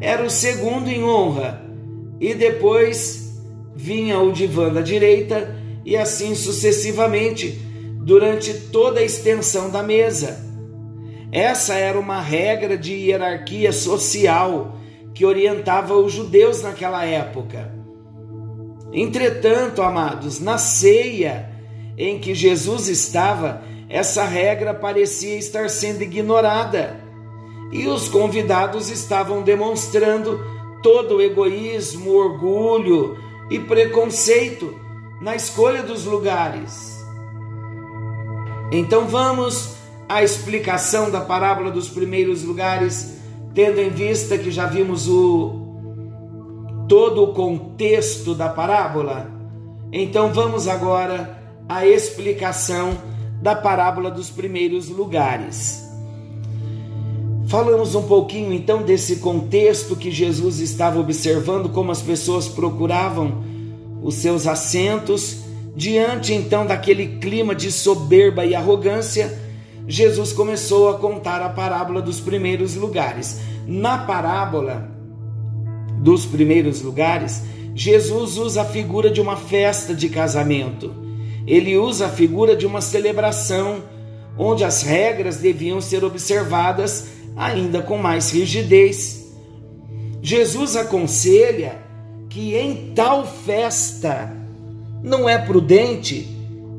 era 0.00 0.24
o 0.24 0.30
segundo 0.30 0.88
em 0.88 1.04
honra, 1.04 1.62
e 2.18 2.32
depois 2.34 3.30
vinha 3.76 4.18
o 4.20 4.32
divã 4.32 4.72
da 4.72 4.80
direita 4.80 5.54
e 5.84 5.98
assim 5.98 6.34
sucessivamente 6.34 7.60
durante 7.98 8.54
toda 8.54 9.00
a 9.00 9.04
extensão 9.04 9.68
da 9.68 9.82
mesa. 9.82 10.51
Essa 11.32 11.74
era 11.74 11.98
uma 11.98 12.20
regra 12.20 12.76
de 12.76 12.92
hierarquia 12.92 13.72
social 13.72 14.76
que 15.14 15.24
orientava 15.24 15.94
os 15.94 16.12
judeus 16.12 16.62
naquela 16.62 17.06
época. 17.06 17.72
Entretanto, 18.92 19.80
amados, 19.80 20.38
na 20.38 20.58
ceia 20.58 21.50
em 21.96 22.18
que 22.18 22.34
Jesus 22.34 22.86
estava, 22.88 23.62
essa 23.88 24.24
regra 24.24 24.74
parecia 24.74 25.38
estar 25.38 25.70
sendo 25.70 26.02
ignorada 26.02 27.00
e 27.72 27.86
os 27.86 28.08
convidados 28.08 28.90
estavam 28.90 29.42
demonstrando 29.42 30.38
todo 30.82 31.16
o 31.16 31.22
egoísmo, 31.22 32.10
orgulho 32.10 33.16
e 33.50 33.58
preconceito 33.58 34.78
na 35.22 35.34
escolha 35.34 35.82
dos 35.82 36.04
lugares. 36.04 37.02
Então 38.70 39.06
vamos 39.06 39.81
à 40.12 40.22
explicação 40.22 41.10
da 41.10 41.22
parábola 41.22 41.70
dos 41.70 41.88
primeiros 41.88 42.42
lugares, 42.42 43.16
tendo 43.54 43.80
em 43.80 43.88
vista 43.88 44.36
que 44.36 44.50
já 44.50 44.66
vimos 44.66 45.08
o 45.08 45.58
todo 46.86 47.22
o 47.22 47.28
contexto 47.28 48.34
da 48.34 48.50
parábola. 48.50 49.30
Então 49.90 50.30
vamos 50.30 50.68
agora 50.68 51.42
à 51.66 51.86
explicação 51.86 52.98
da 53.40 53.54
parábola 53.54 54.10
dos 54.10 54.28
primeiros 54.28 54.90
lugares. 54.90 55.82
Falamos 57.46 57.94
um 57.94 58.02
pouquinho 58.02 58.52
então 58.52 58.82
desse 58.82 59.16
contexto 59.16 59.96
que 59.96 60.10
Jesus 60.10 60.58
estava 60.60 61.00
observando, 61.00 61.70
como 61.70 61.90
as 61.90 62.02
pessoas 62.02 62.48
procuravam 62.48 63.42
os 64.02 64.16
seus 64.16 64.46
assentos. 64.46 65.38
Diante 65.74 66.34
então 66.34 66.66
daquele 66.66 67.16
clima 67.16 67.54
de 67.54 67.72
soberba 67.72 68.44
e 68.44 68.54
arrogância, 68.54 69.40
Jesus 69.86 70.32
começou 70.32 70.88
a 70.88 70.98
contar 70.98 71.42
a 71.42 71.48
parábola 71.48 72.00
dos 72.00 72.20
primeiros 72.20 72.74
lugares. 72.76 73.40
Na 73.66 73.98
parábola 73.98 74.88
dos 75.98 76.24
primeiros 76.24 76.82
lugares, 76.82 77.42
Jesus 77.74 78.36
usa 78.36 78.62
a 78.62 78.64
figura 78.64 79.10
de 79.10 79.20
uma 79.20 79.36
festa 79.36 79.94
de 79.94 80.08
casamento. 80.08 80.94
Ele 81.46 81.76
usa 81.76 82.06
a 82.06 82.10
figura 82.10 82.54
de 82.54 82.66
uma 82.66 82.80
celebração 82.80 83.82
onde 84.36 84.64
as 84.64 84.82
regras 84.82 85.38
deviam 85.38 85.80
ser 85.80 86.04
observadas 86.04 87.08
ainda 87.36 87.82
com 87.82 87.98
mais 87.98 88.30
rigidez. 88.30 89.32
Jesus 90.22 90.76
aconselha 90.76 91.82
que 92.28 92.54
em 92.56 92.92
tal 92.94 93.26
festa 93.26 94.32
não 95.02 95.28
é 95.28 95.36
prudente 95.38 96.28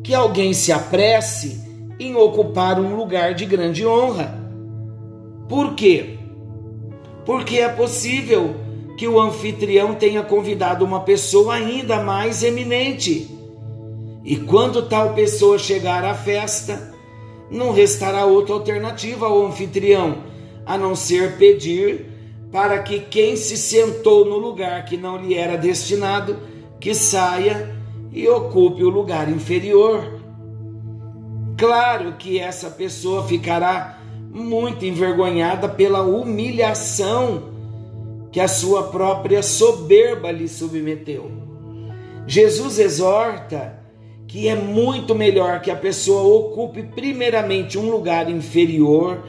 que 0.04 0.14
alguém 0.14 0.54
se 0.54 0.72
apresse 0.72 1.63
em 2.06 2.16
ocupar 2.16 2.80
um 2.80 2.96
lugar 2.96 3.34
de 3.34 3.46
grande 3.46 3.86
honra. 3.86 4.38
Por 5.48 5.74
quê? 5.76 6.18
Porque 7.26 7.58
é 7.58 7.70
possível 7.70 8.56
que 8.98 9.08
o 9.08 9.20
anfitrião 9.20 9.96
tenha 9.96 10.22
convidado 10.24 10.86
uma 10.86 11.02
pessoa 11.02 11.56
ainda 11.56 12.02
mais 12.04 12.44
eminente. 12.44 13.30
E 14.24 14.38
quando 14.38 14.84
tal 14.84 15.14
pessoa 15.14 15.58
chegar 15.58 16.06
à 16.06 16.14
festa, 16.14 16.94
não 17.50 17.72
restará 17.72 18.26
outra 18.26 18.54
alternativa 18.54 19.26
ao 19.26 19.46
anfitrião 19.46 20.18
a 20.66 20.78
não 20.78 20.96
ser 20.96 21.38
pedir 21.38 22.06
para 22.52 22.80
que 22.80 23.00
quem 23.00 23.36
se 23.36 23.58
sentou 23.58 24.26
no 24.26 24.38
lugar 24.38 24.86
que 24.86 24.96
não 24.96 25.18
lhe 25.18 25.36
era 25.36 25.58
destinado, 25.58 26.38
que 26.80 26.94
saia 26.94 27.76
e 28.12 28.28
ocupe 28.28 28.84
o 28.84 28.90
lugar 28.90 29.30
inferior. 29.30 30.22
Claro 31.64 32.16
que 32.20 32.42
essa 32.42 32.70
pessoa 32.70 33.26
ficará 33.26 33.98
muito 34.34 34.84
envergonhada 34.84 35.70
pela 35.70 36.02
humilhação 36.02 37.54
que 38.34 38.42
a 38.42 38.50
sua 38.50 38.84
própria 38.90 39.42
soberba 39.42 40.30
lhe 40.30 40.50
submeteu. 40.50 41.32
Jesus 42.28 42.80
exorta 42.80 43.80
que 44.28 44.50
é 44.50 44.56
muito 44.56 45.16
melhor 45.16 45.62
que 45.62 45.72
a 45.72 45.76
pessoa 45.78 46.24
ocupe 46.24 46.84
primeiramente 46.84 47.78
um 47.78 47.90
lugar 47.90 48.30
inferior 48.30 49.24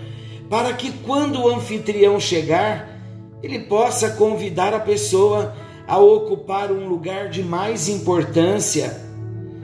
para 0.50 0.72
que 0.72 0.90
quando 0.90 1.40
o 1.40 1.48
anfitrião 1.48 2.18
chegar, 2.18 2.98
ele 3.44 3.60
possa 3.60 4.10
convidar 4.10 4.74
a 4.74 4.80
pessoa 4.80 5.54
a 5.86 5.98
ocupar 5.98 6.72
um 6.72 6.88
lugar 6.88 7.28
de 7.28 7.44
mais 7.44 7.88
importância, 7.88 9.00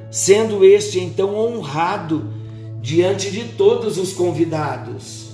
sendo 0.08 0.64
este 0.64 1.00
então 1.00 1.34
honrado 1.34 2.38
diante 2.80 3.30
de 3.30 3.44
todos 3.44 3.98
os 3.98 4.12
convidados. 4.12 5.30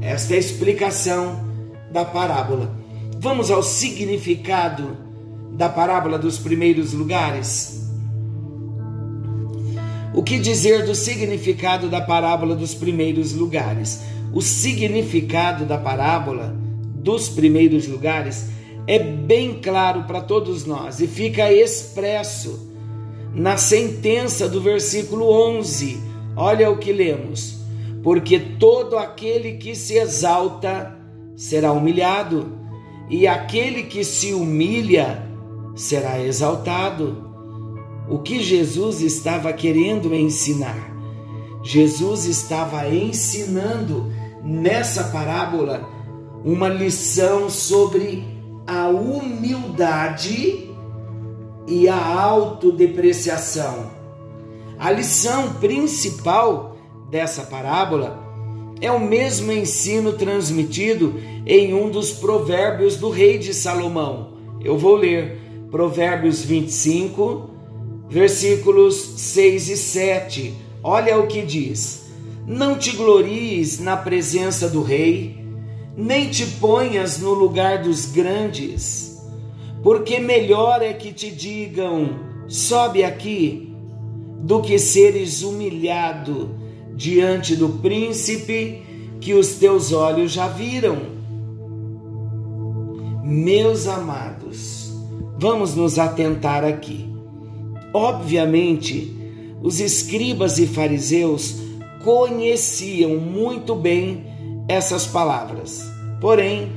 Esta 0.00 0.34
é 0.34 0.36
a 0.36 0.40
explicação 0.40 1.44
da 1.90 2.04
parábola. 2.04 2.74
Vamos 3.18 3.50
ao 3.50 3.62
significado 3.62 4.96
da 5.52 5.68
parábola 5.68 6.18
dos 6.18 6.38
primeiros 6.38 6.92
lugares. 6.92 7.80
O 10.14 10.22
que 10.22 10.38
dizer 10.38 10.84
do 10.84 10.94
significado 10.94 11.88
da 11.88 12.00
parábola 12.00 12.56
dos 12.56 12.74
primeiros 12.74 13.32
lugares? 13.32 14.00
O 14.32 14.40
significado 14.40 15.64
da 15.64 15.78
parábola 15.78 16.56
dos 16.94 17.28
primeiros 17.28 17.86
lugares 17.86 18.46
é 18.86 18.98
bem 18.98 19.60
claro 19.60 20.04
para 20.04 20.20
todos 20.20 20.64
nós 20.64 21.00
e 21.00 21.06
fica 21.06 21.52
expresso 21.52 22.70
na 23.34 23.56
sentença 23.56 24.48
do 24.48 24.60
versículo 24.60 25.30
11. 25.58 26.09
Olha 26.40 26.70
o 26.70 26.78
que 26.78 26.90
lemos: 26.90 27.58
Porque 28.02 28.38
todo 28.38 28.96
aquele 28.96 29.58
que 29.58 29.76
se 29.76 29.98
exalta 29.98 30.98
será 31.36 31.70
humilhado, 31.70 32.58
e 33.10 33.26
aquele 33.26 33.82
que 33.82 34.02
se 34.02 34.32
humilha 34.32 35.22
será 35.74 36.18
exaltado. 36.18 37.28
O 38.08 38.20
que 38.20 38.42
Jesus 38.42 39.02
estava 39.02 39.52
querendo 39.52 40.14
ensinar? 40.14 40.90
Jesus 41.62 42.24
estava 42.24 42.88
ensinando 42.88 44.10
nessa 44.42 45.04
parábola 45.04 45.86
uma 46.42 46.70
lição 46.70 47.50
sobre 47.50 48.24
a 48.66 48.88
humildade 48.88 50.70
e 51.68 51.86
a 51.86 52.02
autodepreciação. 52.02 53.99
A 54.80 54.90
lição 54.90 55.52
principal 55.60 56.74
dessa 57.10 57.42
parábola 57.42 58.18
é 58.80 58.90
o 58.90 58.98
mesmo 58.98 59.52
ensino 59.52 60.14
transmitido 60.14 61.20
em 61.44 61.74
um 61.74 61.90
dos 61.90 62.12
provérbios 62.12 62.96
do 62.96 63.10
rei 63.10 63.36
de 63.36 63.52
Salomão. 63.52 64.32
Eu 64.64 64.78
vou 64.78 64.96
ler 64.96 65.38
Provérbios 65.70 66.42
25, 66.42 67.50
versículos 68.08 68.96
6 69.18 69.68
e 69.68 69.76
7. 69.76 70.54
Olha 70.82 71.18
o 71.18 71.26
que 71.26 71.42
diz: 71.42 72.06
não 72.46 72.78
te 72.78 72.96
glories 72.96 73.80
na 73.80 73.98
presença 73.98 74.66
do 74.66 74.80
rei, 74.82 75.44
nem 75.94 76.30
te 76.30 76.46
ponhas 76.46 77.18
no 77.18 77.34
lugar 77.34 77.82
dos 77.82 78.06
grandes, 78.06 79.22
porque 79.82 80.18
melhor 80.18 80.80
é 80.80 80.94
que 80.94 81.12
te 81.12 81.30
digam: 81.30 82.18
sobe 82.48 83.04
aqui, 83.04 83.69
do 84.42 84.60
que 84.60 84.78
seres 84.78 85.42
humilhado 85.42 86.50
diante 86.94 87.54
do 87.54 87.68
príncipe 87.68 88.82
que 89.20 89.34
os 89.34 89.54
teus 89.54 89.92
olhos 89.92 90.32
já 90.32 90.48
viram. 90.48 90.98
Meus 93.22 93.86
amados, 93.86 94.92
vamos 95.38 95.74
nos 95.74 95.98
atentar 95.98 96.64
aqui. 96.64 97.08
Obviamente, 97.92 99.14
os 99.62 99.78
escribas 99.78 100.58
e 100.58 100.66
fariseus 100.66 101.56
conheciam 102.02 103.16
muito 103.16 103.74
bem 103.74 104.24
essas 104.68 105.06
palavras, 105.06 105.82
porém, 106.20 106.68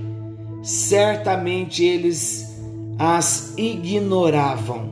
certamente 0.61 1.83
eles 1.83 2.53
as 2.97 3.53
ignoravam 3.57 4.89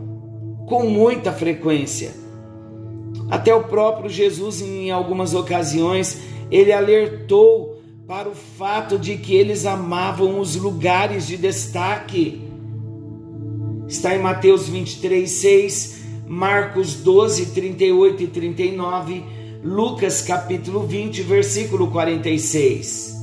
com 0.67 0.85
muita 0.85 1.31
frequência. 1.31 2.20
Até 3.31 3.55
o 3.55 3.63
próprio 3.63 4.09
Jesus, 4.09 4.61
em 4.61 4.91
algumas 4.91 5.33
ocasiões, 5.33 6.21
ele 6.51 6.71
alertou 6.71 7.81
para 8.05 8.29
o 8.29 8.35
fato 8.35 8.99
de 8.99 9.17
que 9.17 9.33
eles 9.33 9.65
amavam 9.65 10.39
os 10.39 10.55
lugares 10.55 11.25
de 11.25 11.37
destaque. 11.37 12.41
Está 13.87 14.13
em 14.13 14.19
Mateus 14.19 14.67
23, 14.67 15.31
6, 15.31 16.01
Marcos 16.27 16.95
12, 16.95 17.47
38 17.47 18.23
e 18.23 18.27
39 18.27 19.23
Lucas 19.63 20.21
capítulo 20.21 20.85
20, 20.85 21.21
versículo 21.23 21.89
46. 21.89 23.15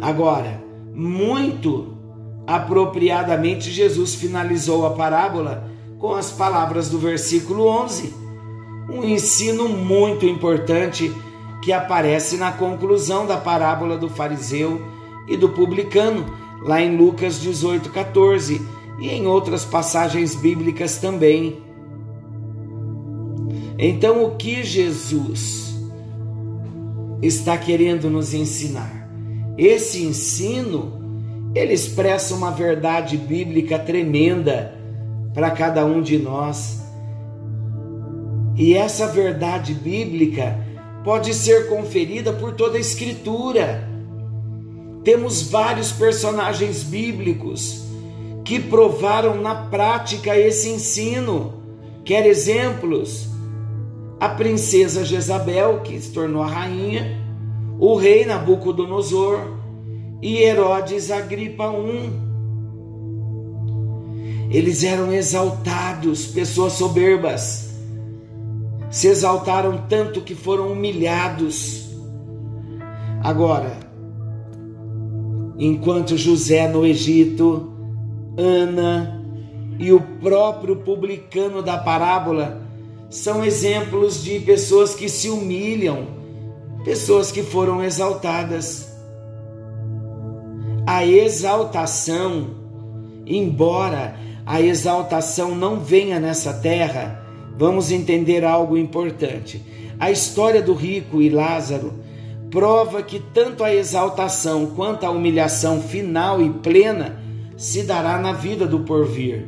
Agora, 0.00 0.62
muito 0.94 1.92
Apropriadamente, 2.46 3.70
Jesus 3.70 4.14
finalizou 4.14 4.84
a 4.84 4.90
parábola 4.90 5.70
com 5.98 6.14
as 6.14 6.32
palavras 6.32 6.88
do 6.88 6.98
versículo 6.98 7.68
11, 7.68 8.12
um 8.88 9.04
ensino 9.04 9.68
muito 9.68 10.26
importante 10.26 11.12
que 11.62 11.72
aparece 11.72 12.36
na 12.36 12.52
conclusão 12.52 13.26
da 13.26 13.36
parábola 13.36 13.96
do 13.96 14.08
fariseu 14.08 14.82
e 15.28 15.36
do 15.36 15.48
publicano, 15.48 16.26
lá 16.62 16.80
em 16.82 16.96
Lucas 16.96 17.40
18, 17.40 17.90
14 17.90 18.60
e 19.00 19.08
em 19.08 19.26
outras 19.26 19.64
passagens 19.64 20.34
bíblicas 20.34 20.98
também. 20.98 21.62
Então, 23.78 24.24
o 24.24 24.36
que 24.36 24.62
Jesus 24.62 25.74
está 27.20 27.56
querendo 27.56 28.10
nos 28.10 28.34
ensinar? 28.34 29.08
Esse 29.56 30.02
ensino, 30.02 31.50
ele 31.54 31.72
expressa 31.72 32.34
uma 32.34 32.50
verdade 32.50 33.16
bíblica 33.16 33.78
tremenda 33.78 34.78
para 35.34 35.50
cada 35.50 35.84
um 35.84 36.00
de 36.00 36.18
nós. 36.18 36.81
E 38.62 38.74
essa 38.74 39.08
verdade 39.08 39.74
bíblica 39.74 40.56
pode 41.02 41.34
ser 41.34 41.68
conferida 41.68 42.32
por 42.32 42.52
toda 42.52 42.76
a 42.76 42.80
Escritura. 42.80 43.88
Temos 45.02 45.42
vários 45.42 45.90
personagens 45.90 46.84
bíblicos 46.84 47.82
que 48.44 48.60
provaram 48.60 49.34
na 49.42 49.52
prática 49.66 50.38
esse 50.38 50.68
ensino. 50.68 51.54
Quer 52.04 52.24
exemplos? 52.24 53.26
A 54.20 54.28
princesa 54.28 55.04
Jezabel, 55.04 55.80
que 55.80 56.00
se 56.00 56.12
tornou 56.12 56.44
a 56.44 56.46
rainha, 56.46 57.20
o 57.80 57.96
rei 57.96 58.24
Nabucodonosor 58.24 59.40
e 60.22 60.40
Herodes 60.40 61.10
Agripa 61.10 61.64
I. 61.64 62.12
Eles 64.56 64.84
eram 64.84 65.12
exaltados, 65.12 66.26
pessoas 66.26 66.74
soberbas. 66.74 67.71
Se 68.92 69.08
exaltaram 69.08 69.86
tanto 69.88 70.20
que 70.20 70.34
foram 70.34 70.70
humilhados. 70.70 71.88
Agora, 73.22 73.78
enquanto 75.58 76.14
José 76.14 76.68
no 76.68 76.84
Egito, 76.84 77.72
Ana 78.36 79.24
e 79.78 79.90
o 79.92 80.00
próprio 80.20 80.76
publicano 80.76 81.62
da 81.62 81.78
parábola 81.78 82.60
são 83.08 83.42
exemplos 83.42 84.22
de 84.22 84.38
pessoas 84.40 84.94
que 84.94 85.08
se 85.08 85.30
humilham, 85.30 86.08
pessoas 86.84 87.32
que 87.32 87.42
foram 87.42 87.82
exaltadas. 87.82 88.94
A 90.86 91.06
exaltação, 91.06 92.50
embora 93.24 94.16
a 94.44 94.60
exaltação 94.60 95.54
não 95.54 95.80
venha 95.80 96.20
nessa 96.20 96.52
terra, 96.52 97.21
vamos 97.56 97.90
entender 97.90 98.44
algo 98.44 98.76
importante. 98.76 99.62
A 99.98 100.10
história 100.10 100.62
do 100.62 100.74
rico 100.74 101.22
e 101.22 101.28
Lázaro 101.28 101.94
prova 102.50 103.02
que 103.02 103.18
tanto 103.18 103.64
a 103.64 103.74
exaltação 103.74 104.66
quanto 104.66 105.04
a 105.04 105.10
humilhação 105.10 105.80
final 105.80 106.42
e 106.42 106.50
plena 106.50 107.18
se 107.56 107.82
dará 107.82 108.18
na 108.18 108.32
vida 108.32 108.66
do 108.66 108.80
porvir. 108.80 109.46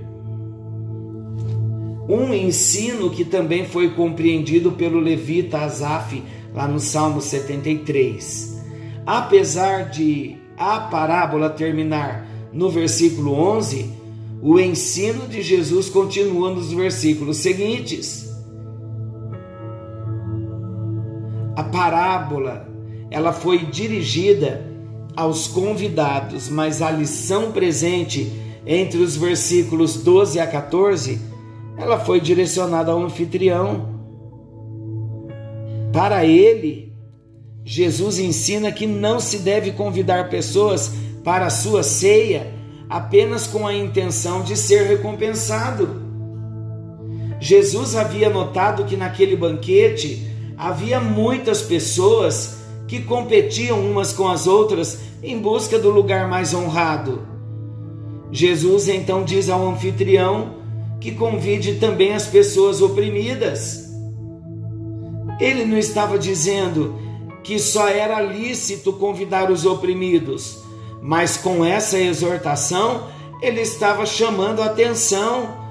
Um 2.08 2.32
ensino 2.34 3.10
que 3.10 3.24
também 3.24 3.66
foi 3.66 3.90
compreendido 3.90 4.72
pelo 4.72 5.00
levita 5.00 5.58
Asaf, 5.58 6.22
lá 6.54 6.68
no 6.68 6.78
Salmo 6.78 7.20
73. 7.20 8.62
Apesar 9.06 9.90
de 9.90 10.36
a 10.56 10.80
parábola 10.80 11.50
terminar 11.50 12.28
no 12.52 12.70
versículo 12.70 13.32
11, 13.32 13.90
o 14.46 14.60
ensino 14.60 15.26
de 15.26 15.40
Jesus 15.40 15.88
continua 15.88 16.50
nos 16.50 16.70
versículos 16.70 17.38
seguintes. 17.38 18.30
A 21.56 21.62
parábola, 21.64 22.68
ela 23.10 23.32
foi 23.32 23.64
dirigida 23.64 24.70
aos 25.16 25.48
convidados, 25.48 26.50
mas 26.50 26.82
a 26.82 26.90
lição 26.90 27.52
presente 27.52 28.30
entre 28.66 29.00
os 29.00 29.16
versículos 29.16 30.02
12 30.02 30.38
a 30.38 30.46
14, 30.46 31.18
ela 31.78 31.98
foi 31.98 32.20
direcionada 32.20 32.92
ao 32.92 33.02
anfitrião. 33.02 33.94
Para 35.90 36.26
ele, 36.26 36.92
Jesus 37.64 38.18
ensina 38.18 38.70
que 38.70 38.86
não 38.86 39.18
se 39.18 39.38
deve 39.38 39.72
convidar 39.72 40.28
pessoas 40.28 40.92
para 41.24 41.46
a 41.46 41.50
sua 41.50 41.82
ceia 41.82 42.53
apenas 42.88 43.46
com 43.46 43.66
a 43.66 43.74
intenção 43.74 44.42
de 44.42 44.56
ser 44.56 44.86
recompensado. 44.86 46.02
Jesus 47.40 47.94
havia 47.94 48.30
notado 48.30 48.84
que 48.84 48.96
naquele 48.96 49.36
banquete 49.36 50.30
havia 50.56 51.00
muitas 51.00 51.62
pessoas 51.62 52.58
que 52.86 53.02
competiam 53.02 53.80
umas 53.80 54.12
com 54.12 54.28
as 54.28 54.46
outras 54.46 55.00
em 55.22 55.38
busca 55.38 55.78
do 55.78 55.90
lugar 55.90 56.28
mais 56.28 56.54
honrado. 56.54 57.26
Jesus 58.30 58.88
então 58.88 59.24
diz 59.24 59.48
ao 59.48 59.66
anfitrião 59.68 60.56
que 61.00 61.12
convide 61.12 61.74
também 61.74 62.14
as 62.14 62.26
pessoas 62.26 62.80
oprimidas. 62.80 63.84
Ele 65.40 65.64
não 65.64 65.76
estava 65.76 66.18
dizendo 66.18 66.98
que 67.42 67.58
só 67.58 67.88
era 67.88 68.20
lícito 68.22 68.92
convidar 68.94 69.50
os 69.50 69.66
oprimidos, 69.66 70.63
mas 71.04 71.36
com 71.36 71.62
essa 71.62 71.98
exortação 71.98 73.08
ele 73.42 73.60
estava 73.60 74.06
chamando 74.06 74.62
a 74.62 74.66
atenção 74.66 75.62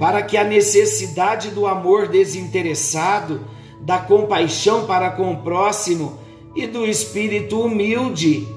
para 0.00 0.20
que 0.22 0.36
a 0.36 0.42
necessidade 0.42 1.50
do 1.50 1.68
amor 1.68 2.08
desinteressado 2.08 3.42
da 3.80 3.98
compaixão 3.98 4.86
para 4.86 5.10
com 5.12 5.30
o 5.30 5.36
próximo 5.36 6.18
e 6.52 6.66
do 6.66 6.84
espírito 6.84 7.60
humilde 7.60 8.48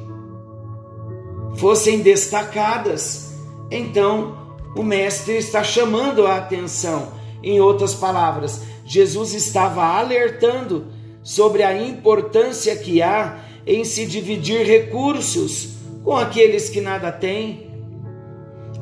fossem 1.58 2.02
destacadas. 2.02 3.36
Então, 3.70 4.36
o 4.76 4.82
Mestre 4.82 5.38
está 5.38 5.64
chamando 5.64 6.26
a 6.26 6.38
atenção. 6.38 7.12
Em 7.44 7.60
outras 7.62 7.94
palavras, 7.94 8.64
Jesus 8.84 9.36
estava 9.36 9.84
alertando 9.84 10.88
sobre 11.22 11.62
a 11.62 11.80
importância 11.80 12.76
que 12.76 13.00
há 13.00 13.47
em 13.68 13.84
se 13.84 14.06
dividir 14.06 14.66
recursos 14.66 15.76
com 16.04 16.16
aqueles 16.16 16.70
que 16.70 16.80
nada 16.80 17.12
têm. 17.12 17.68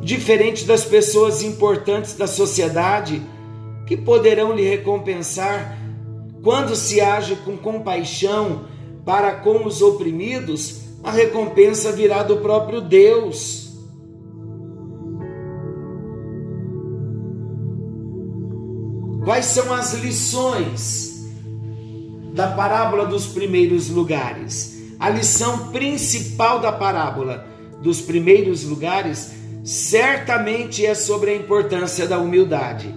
Diferente 0.02 0.64
das 0.64 0.86
pessoas 0.86 1.42
importantes 1.42 2.16
da 2.16 2.28
sociedade 2.28 3.20
que 3.88 3.98
poderão 3.98 4.54
lhe 4.54 4.64
recompensar 4.64 5.80
quando 6.44 6.76
se 6.76 7.02
age 7.02 7.36
com 7.38 7.58
compaixão 7.58 8.66
para 9.04 9.32
com 9.38 9.66
os 9.66 9.82
oprimidos, 9.82 10.82
a 11.04 11.10
recompensa 11.10 11.92
virá 11.92 12.22
do 12.22 12.38
próprio 12.38 12.82
Deus. 12.82 13.74
Quais 19.24 19.46
são 19.46 19.74
as 19.74 19.96
lições 19.96 21.26
da 22.36 22.50
parábola 22.50 23.08
dos 23.08 23.26
primeiros 23.26 23.90
lugares? 23.90 24.75
A 25.06 25.10
lição 25.10 25.68
principal 25.68 26.60
da 26.60 26.72
parábola 26.72 27.46
dos 27.80 28.02
primeiros 28.02 28.64
lugares 28.64 29.34
certamente 29.64 30.84
é 30.84 30.96
sobre 30.96 31.30
a 31.30 31.36
importância 31.36 32.08
da 32.08 32.18
humildade. 32.18 32.92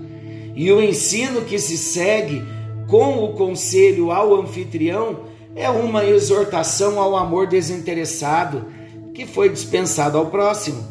E 0.57 0.73
o 0.73 0.83
ensino 0.83 1.43
que 1.43 1.59
se 1.59 1.77
segue 1.77 2.43
com 2.87 3.23
o 3.23 3.35
conselho 3.35 4.11
ao 4.11 4.41
anfitrião 4.41 5.25
é 5.55 5.69
uma 5.69 6.03
exortação 6.03 6.99
ao 6.99 7.15
amor 7.15 7.47
desinteressado 7.47 8.65
que 9.13 9.27
foi 9.27 9.51
dispensado 9.51 10.17
ao 10.17 10.31
próximo. 10.31 10.83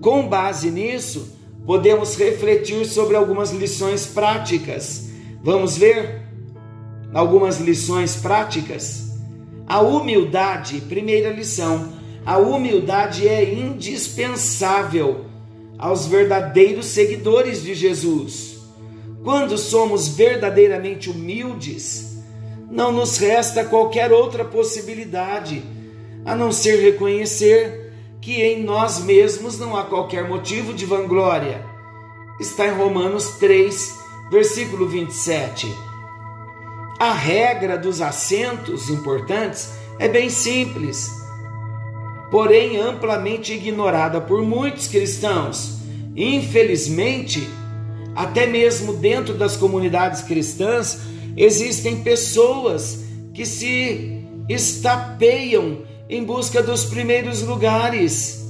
Com 0.00 0.26
base 0.26 0.70
nisso, 0.70 1.36
podemos 1.66 2.16
refletir 2.16 2.86
sobre 2.86 3.16
algumas 3.16 3.50
lições 3.50 4.06
práticas. 4.06 5.10
Vamos 5.44 5.76
ver 5.76 6.22
algumas 7.12 7.60
lições 7.60 8.16
práticas? 8.16 9.11
A 9.72 9.80
humildade, 9.80 10.82
primeira 10.82 11.30
lição, 11.30 11.94
a 12.26 12.36
humildade 12.36 13.26
é 13.26 13.54
indispensável 13.54 15.24
aos 15.78 16.06
verdadeiros 16.06 16.84
seguidores 16.84 17.62
de 17.62 17.74
Jesus. 17.74 18.58
Quando 19.24 19.56
somos 19.56 20.08
verdadeiramente 20.08 21.08
humildes, 21.08 22.18
não 22.70 22.92
nos 22.92 23.16
resta 23.16 23.64
qualquer 23.64 24.12
outra 24.12 24.44
possibilidade 24.44 25.62
a 26.22 26.36
não 26.36 26.52
ser 26.52 26.76
reconhecer 26.78 27.94
que 28.20 28.42
em 28.42 28.62
nós 28.62 29.02
mesmos 29.02 29.58
não 29.58 29.74
há 29.74 29.84
qualquer 29.84 30.28
motivo 30.28 30.74
de 30.74 30.84
vanglória. 30.84 31.64
Está 32.38 32.66
em 32.66 32.72
Romanos 32.72 33.38
3, 33.38 33.98
versículo 34.30 34.86
27. 34.86 35.91
A 37.02 37.12
regra 37.14 37.76
dos 37.76 38.00
assentos 38.00 38.88
importantes 38.88 39.70
é 39.98 40.06
bem 40.06 40.30
simples. 40.30 41.10
porém 42.30 42.76
amplamente 42.76 43.52
ignorada 43.52 44.20
por 44.20 44.40
muitos 44.40 44.86
cristãos. 44.86 45.78
Infelizmente, 46.14 47.46
até 48.14 48.46
mesmo 48.46 48.94
dentro 48.94 49.34
das 49.34 49.56
comunidades 49.56 50.22
cristãs, 50.22 51.00
existem 51.36 52.04
pessoas 52.04 53.00
que 53.34 53.44
se 53.44 54.24
estapeiam 54.48 55.78
em 56.08 56.22
busca 56.22 56.62
dos 56.62 56.84
primeiros 56.84 57.42
lugares. 57.42 58.46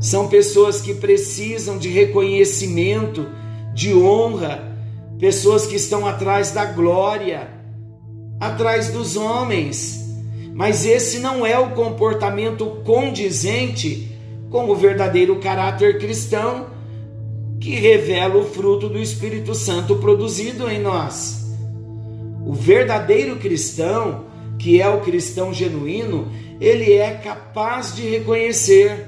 São 0.00 0.26
pessoas 0.26 0.80
que 0.80 0.94
precisam 0.94 1.76
de 1.76 1.90
reconhecimento, 1.90 3.28
de 3.74 3.94
honra, 3.94 4.67
pessoas 5.18 5.66
que 5.66 5.76
estão 5.76 6.06
atrás 6.06 6.50
da 6.52 6.64
glória, 6.64 7.48
atrás 8.40 8.90
dos 8.90 9.16
homens. 9.16 10.06
Mas 10.54 10.84
esse 10.84 11.18
não 11.18 11.46
é 11.46 11.58
o 11.58 11.70
comportamento 11.70 12.66
condizente 12.84 14.16
com 14.50 14.70
o 14.70 14.74
verdadeiro 14.74 15.36
caráter 15.36 15.98
cristão 15.98 16.66
que 17.60 17.74
revela 17.74 18.36
o 18.36 18.44
fruto 18.44 18.88
do 18.88 18.98
Espírito 18.98 19.54
Santo 19.54 19.96
produzido 19.96 20.70
em 20.70 20.80
nós. 20.80 21.54
O 22.46 22.52
verdadeiro 22.52 23.36
cristão, 23.36 24.24
que 24.58 24.80
é 24.80 24.88
o 24.88 25.00
cristão 25.00 25.52
genuíno, 25.52 26.28
ele 26.60 26.94
é 26.94 27.10
capaz 27.12 27.94
de 27.94 28.02
reconhecer 28.08 29.06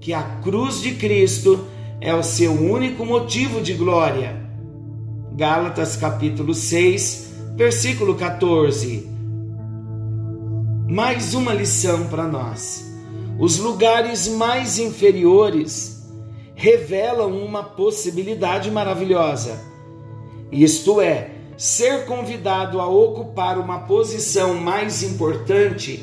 que 0.00 0.12
a 0.12 0.22
cruz 0.22 0.80
de 0.80 0.92
Cristo 0.92 1.66
é 2.00 2.14
o 2.14 2.22
seu 2.22 2.52
único 2.52 3.04
motivo 3.04 3.60
de 3.60 3.72
glória. 3.74 4.47
Gálatas 5.38 5.94
capítulo 5.94 6.52
6, 6.52 7.30
versículo 7.54 8.16
14. 8.16 9.08
Mais 10.88 11.32
uma 11.32 11.54
lição 11.54 12.08
para 12.08 12.24
nós. 12.24 12.84
Os 13.38 13.56
lugares 13.56 14.26
mais 14.26 14.80
inferiores 14.80 16.04
revelam 16.56 17.40
uma 17.40 17.62
possibilidade 17.62 18.68
maravilhosa. 18.68 19.60
Isto 20.50 21.00
é, 21.00 21.30
ser 21.56 22.04
convidado 22.04 22.80
a 22.80 22.88
ocupar 22.88 23.60
uma 23.60 23.82
posição 23.82 24.54
mais 24.54 25.04
importante, 25.04 26.02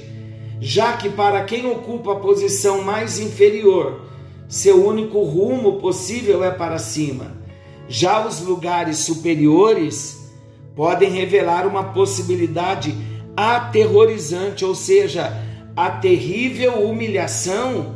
já 0.61 0.95
que 0.95 1.09
para 1.09 1.43
quem 1.43 1.69
ocupa 1.69 2.13
a 2.13 2.19
posição 2.21 2.81
mais 2.83 3.19
inferior, 3.19 3.99
seu 4.47 4.87
único 4.87 5.21
rumo 5.23 5.73
possível 5.81 6.41
é 6.41 6.51
para 6.51 6.77
cima. 6.77 7.43
Já 7.87 8.25
os 8.25 8.41
lugares 8.41 8.99
superiores 8.99 10.31
podem 10.75 11.11
revelar 11.11 11.67
uma 11.67 11.83
possibilidade 11.93 12.95
aterrorizante, 13.35 14.65
ou 14.65 14.73
seja, 14.73 15.31
a 15.75 15.89
terrível 15.89 16.87
humilhação 16.87 17.95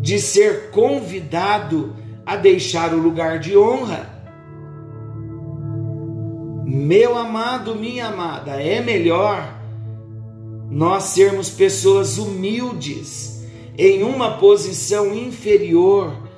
de 0.00 0.18
ser 0.18 0.70
convidado 0.70 1.94
a 2.24 2.36
deixar 2.36 2.92
o 2.94 2.98
lugar 2.98 3.38
de 3.38 3.56
honra. 3.56 4.08
Meu 6.64 7.16
amado, 7.16 7.74
minha 7.74 8.06
amada, 8.06 8.52
é 8.62 8.80
melhor 8.80 9.58
nós 10.70 11.04
sermos 11.04 11.50
pessoas 11.50 12.16
humildes 12.16 13.44
em 13.76 14.04
uma 14.04 14.38
posição 14.38 15.14
inferior 15.14 16.29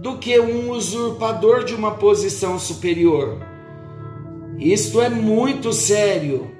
do 0.00 0.18
que 0.18 0.38
um 0.38 0.70
usurpador 0.70 1.64
de 1.64 1.74
uma 1.74 1.92
posição 1.92 2.58
superior. 2.58 3.38
Isto 4.58 5.00
é 5.00 5.08
muito 5.08 5.72
sério. 5.72 6.50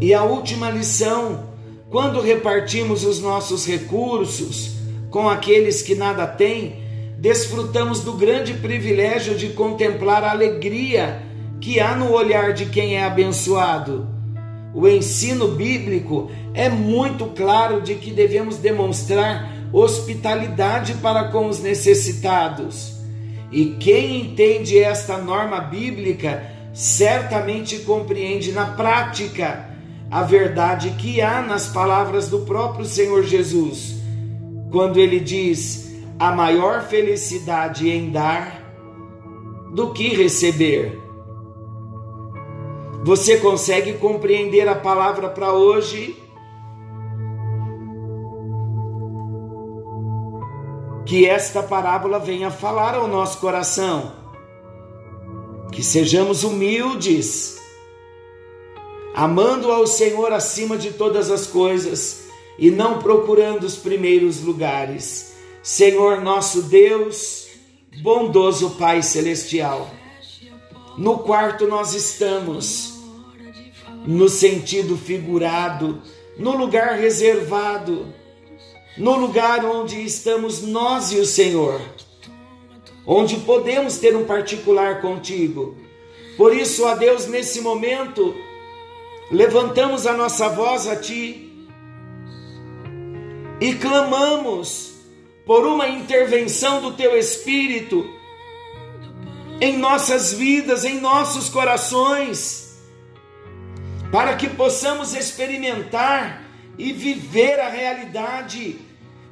E 0.00 0.12
a 0.12 0.22
última 0.22 0.70
lição 0.70 1.52
quando 1.92 2.22
repartimos 2.22 3.04
os 3.04 3.20
nossos 3.20 3.66
recursos 3.66 4.76
com 5.10 5.28
aqueles 5.28 5.82
que 5.82 5.94
nada 5.94 6.26
têm, 6.26 6.80
desfrutamos 7.18 8.00
do 8.00 8.14
grande 8.14 8.54
privilégio 8.54 9.34
de 9.34 9.50
contemplar 9.50 10.24
a 10.24 10.30
alegria 10.30 11.20
que 11.60 11.80
há 11.80 11.94
no 11.94 12.10
olhar 12.10 12.54
de 12.54 12.64
quem 12.64 12.96
é 12.96 13.04
abençoado. 13.04 14.08
O 14.74 14.88
ensino 14.88 15.48
bíblico 15.48 16.30
é 16.54 16.70
muito 16.70 17.26
claro 17.26 17.82
de 17.82 17.96
que 17.96 18.10
devemos 18.10 18.56
demonstrar 18.56 19.52
hospitalidade 19.72 20.94
para 20.94 21.28
com 21.28 21.48
os 21.48 21.60
necessitados. 21.60 22.96
E 23.50 23.76
quem 23.80 24.20
entende 24.20 24.78
esta 24.78 25.18
norma 25.18 25.60
bíblica 25.60 26.50
certamente 26.72 27.80
compreende 27.80 28.52
na 28.52 28.66
prática 28.66 29.70
a 30.10 30.22
verdade 30.22 30.90
que 30.98 31.20
há 31.20 31.40
nas 31.40 31.68
palavras 31.68 32.28
do 32.28 32.40
próprio 32.40 32.84
Senhor 32.84 33.22
Jesus, 33.22 33.96
quando 34.70 34.98
ele 34.98 35.20
diz: 35.20 35.94
a 36.18 36.32
maior 36.32 36.82
felicidade 36.82 37.88
em 37.88 38.10
dar 38.10 38.62
do 39.74 39.92
que 39.92 40.08
receber. 40.14 40.98
Você 43.04 43.38
consegue 43.38 43.94
compreender 43.94 44.68
a 44.68 44.74
palavra 44.74 45.28
para 45.28 45.52
hoje? 45.52 46.21
Que 51.12 51.26
esta 51.26 51.62
parábola 51.62 52.18
venha 52.18 52.50
falar 52.50 52.94
ao 52.94 53.06
nosso 53.06 53.36
coração. 53.36 54.14
Que 55.70 55.82
sejamos 55.82 56.42
humildes 56.42 57.60
amando 59.14 59.70
ao 59.70 59.86
Senhor 59.86 60.32
acima 60.32 60.78
de 60.78 60.90
todas 60.90 61.30
as 61.30 61.46
coisas 61.46 62.22
e 62.58 62.70
não 62.70 62.98
procurando 62.98 63.64
os 63.64 63.76
primeiros 63.76 64.40
lugares. 64.40 65.34
Senhor 65.62 66.22
nosso 66.22 66.62
Deus, 66.62 67.46
bondoso 68.02 68.70
Pai 68.70 69.02
celestial, 69.02 69.90
no 70.96 71.18
quarto 71.18 71.66
nós 71.66 71.92
estamos, 71.92 72.94
no 74.06 74.30
sentido 74.30 74.96
figurado, 74.96 76.00
no 76.38 76.56
lugar 76.56 76.98
reservado, 76.98 78.21
no 78.96 79.16
lugar 79.16 79.64
onde 79.64 80.04
estamos 80.04 80.62
nós 80.62 81.12
e 81.12 81.18
o 81.18 81.26
Senhor, 81.26 81.80
onde 83.06 83.36
podemos 83.36 83.98
ter 83.98 84.14
um 84.16 84.24
particular 84.24 85.00
contigo. 85.00 85.76
Por 86.36 86.54
isso, 86.54 86.86
a 86.86 86.94
Deus, 86.94 87.26
nesse 87.26 87.60
momento, 87.60 88.34
levantamos 89.30 90.06
a 90.06 90.12
nossa 90.12 90.48
voz 90.48 90.86
a 90.86 90.96
Ti 90.96 91.68
e 93.60 93.74
clamamos 93.74 94.94
por 95.46 95.66
uma 95.66 95.88
intervenção 95.88 96.80
do 96.80 96.92
Teu 96.92 97.16
Espírito 97.16 98.06
em 99.60 99.78
nossas 99.78 100.32
vidas, 100.32 100.84
em 100.84 101.00
nossos 101.00 101.48
corações, 101.48 102.82
para 104.10 104.34
que 104.34 104.48
possamos 104.48 105.14
experimentar 105.14 106.42
e 106.78 106.92
viver 106.92 107.60
a 107.60 107.68
realidade 107.68 108.78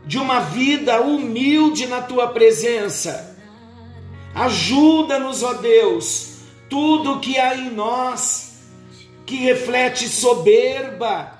de 0.04 0.18
uma 0.18 0.40
vida 0.40 1.00
humilde 1.00 1.86
na 1.86 2.02
Tua 2.02 2.28
presença. 2.28 3.36
Ajuda-nos, 4.34 5.42
ó 5.42 5.54
Deus, 5.54 6.38
tudo 6.68 7.20
que 7.20 7.38
há 7.38 7.56
em 7.56 7.70
nós 7.70 8.60
que 9.26 9.36
reflete 9.36 10.08
soberba, 10.08 11.38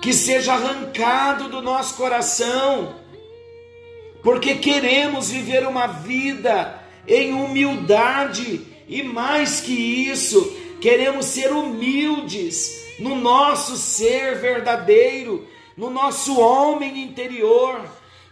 que 0.00 0.12
seja 0.12 0.54
arrancado 0.54 1.48
do 1.48 1.62
nosso 1.62 1.96
coração, 1.96 2.96
porque 4.22 4.56
queremos 4.56 5.30
viver 5.30 5.66
uma 5.66 5.86
vida 5.86 6.80
em 7.06 7.32
humildade 7.32 8.66
e 8.88 9.02
mais 9.02 9.60
que 9.60 9.72
isso, 9.72 10.56
queremos 10.80 11.26
ser 11.26 11.52
humildes 11.52 12.81
no 13.02 13.16
nosso 13.16 13.76
ser 13.76 14.36
verdadeiro, 14.36 15.46
no 15.76 15.90
nosso 15.90 16.38
homem 16.40 17.02
interior. 17.02 17.84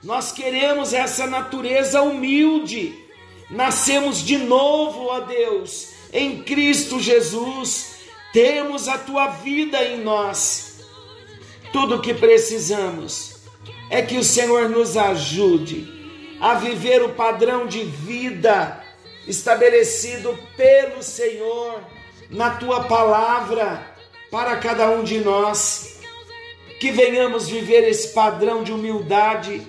Nós 0.02 0.30
queremos 0.30 0.92
essa 0.92 1.26
natureza 1.26 2.00
humilde. 2.02 2.96
Nascemos 3.50 4.22
de 4.22 4.38
novo, 4.38 5.06
ó 5.06 5.20
Deus, 5.20 5.88
em 6.12 6.44
Cristo 6.44 7.00
Jesus 7.00 7.96
temos 8.32 8.86
a 8.86 8.96
tua 8.96 9.26
vida 9.26 9.82
em 9.82 9.98
nós. 9.98 10.78
Tudo 11.72 11.96
o 11.96 12.00
que 12.00 12.14
precisamos 12.14 13.40
é 13.90 14.00
que 14.02 14.16
o 14.18 14.24
Senhor 14.24 14.68
nos 14.68 14.96
ajude 14.96 15.88
a 16.40 16.54
viver 16.54 17.02
o 17.02 17.14
padrão 17.14 17.66
de 17.66 17.82
vida 17.82 18.84
estabelecido 19.26 20.38
pelo 20.56 21.02
Senhor 21.02 21.80
na 22.30 22.50
tua 22.50 22.84
palavra 22.84 23.89
para 24.30 24.56
cada 24.56 24.88
um 24.90 25.02
de 25.02 25.18
nós. 25.18 25.98
Que 26.78 26.90
venhamos 26.90 27.48
viver 27.48 27.86
esse 27.88 28.08
padrão 28.08 28.62
de 28.62 28.72
humildade, 28.72 29.66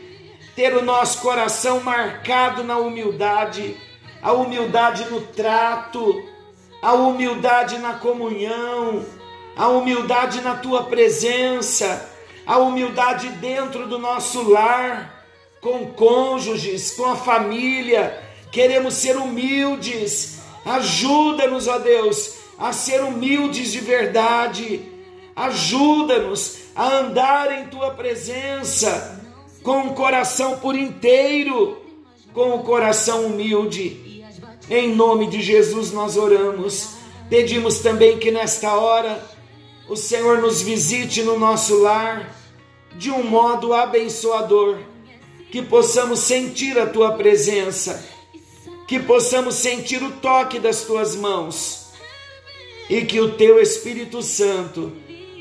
ter 0.56 0.76
o 0.76 0.82
nosso 0.82 1.22
coração 1.22 1.82
marcado 1.82 2.64
na 2.64 2.78
humildade, 2.78 3.76
a 4.22 4.32
humildade 4.32 5.06
no 5.10 5.22
trato, 5.22 6.24
a 6.82 6.94
humildade 6.94 7.78
na 7.80 7.96
comunhão, 7.96 9.06
a 9.58 9.68
humildade 9.68 10.42
na 10.42 10.56
tua 10.56 10.84
presença, 10.84 12.10
a 12.46 12.58
humildade 12.58 13.28
dentro 13.30 13.88
do 13.88 14.00
nosso 14.00 14.50
lar, 14.50 15.26
com 15.60 15.88
cônjuges, 15.88 16.92
com 16.92 17.06
a 17.06 17.16
família. 17.16 18.18
Queremos 18.52 18.96
ser 18.96 19.18
humildes. 19.18 20.40
Ajuda-nos, 20.66 21.68
ó 21.68 21.78
Deus, 21.78 22.41
a 22.62 22.72
ser 22.72 23.02
humildes 23.02 23.72
de 23.72 23.80
verdade. 23.80 24.82
Ajuda-nos 25.36 26.58
a 26.76 26.98
andar 27.00 27.60
em 27.60 27.66
tua 27.66 27.92
presença 27.92 29.20
com 29.64 29.88
o 29.88 29.94
coração 29.96 30.60
por 30.60 30.76
inteiro, 30.76 31.82
com 32.34 32.56
o 32.56 32.64
coração 32.64 33.26
humilde. 33.26 34.24
Em 34.70 34.94
nome 34.94 35.28
de 35.28 35.42
Jesus 35.42 35.92
nós 35.92 36.16
oramos. 36.16 36.90
Pedimos 37.30 37.80
também 37.80 38.20
que 38.20 38.30
nesta 38.30 38.76
hora 38.76 39.28
o 39.90 39.96
Senhor 39.96 40.40
nos 40.40 40.62
visite 40.62 41.24
no 41.24 41.40
nosso 41.40 41.82
lar 41.82 42.36
de 42.96 43.10
um 43.10 43.24
modo 43.24 43.74
abençoador, 43.74 44.78
que 45.50 45.62
possamos 45.62 46.20
sentir 46.20 46.78
a 46.78 46.86
tua 46.86 47.14
presença, 47.14 48.06
que 48.88 49.00
possamos 49.00 49.56
sentir 49.56 50.04
o 50.04 50.12
toque 50.12 50.60
das 50.60 50.82
tuas 50.82 51.16
mãos 51.16 51.81
e 52.92 53.06
que 53.06 53.22
o 53.22 53.32
teu 53.36 53.58
Espírito 53.58 54.22
Santo 54.22 54.92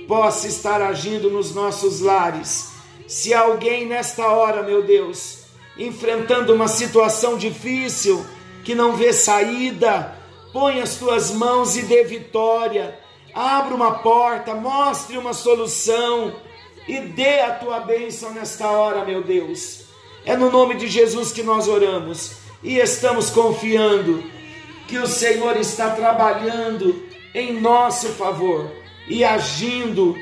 possa 0.07 0.47
estar 0.47 0.81
agindo 0.81 1.29
nos 1.29 1.53
nossos 1.53 2.01
lares. 2.01 2.69
Se 3.09 3.35
alguém 3.35 3.87
nesta 3.87 4.29
hora, 4.29 4.63
meu 4.63 4.85
Deus, 4.85 5.41
enfrentando 5.77 6.55
uma 6.55 6.69
situação 6.69 7.37
difícil, 7.37 8.25
que 8.63 8.73
não 8.73 8.95
vê 8.95 9.13
saída, 9.13 10.17
põe 10.53 10.81
as 10.81 10.95
tuas 10.95 11.33
mãos 11.33 11.77
e 11.77 11.83
dê 11.83 12.05
vitória. 12.05 12.97
Abra 13.35 13.75
uma 13.75 13.99
porta, 13.99 14.55
mostre 14.55 15.19
uma 15.19 15.33
solução 15.33 16.37
e 16.87 17.01
dê 17.01 17.41
a 17.41 17.51
tua 17.51 17.81
bênção 17.81 18.31
nesta 18.33 18.71
hora, 18.71 19.05
meu 19.05 19.25
Deus. 19.25 19.87
É 20.25 20.37
no 20.37 20.53
nome 20.53 20.77
de 20.77 20.87
Jesus 20.87 21.33
que 21.33 21.43
nós 21.43 21.67
oramos 21.67 22.31
e 22.63 22.79
estamos 22.79 23.29
confiando 23.29 24.23
que 24.87 24.99
o 24.99 25.07
Senhor 25.09 25.57
está 25.57 25.91
trabalhando 25.91 27.10
em 27.35 27.61
nosso 27.61 28.09
favor 28.11 28.71
e 29.09 29.25
agindo 29.25 30.16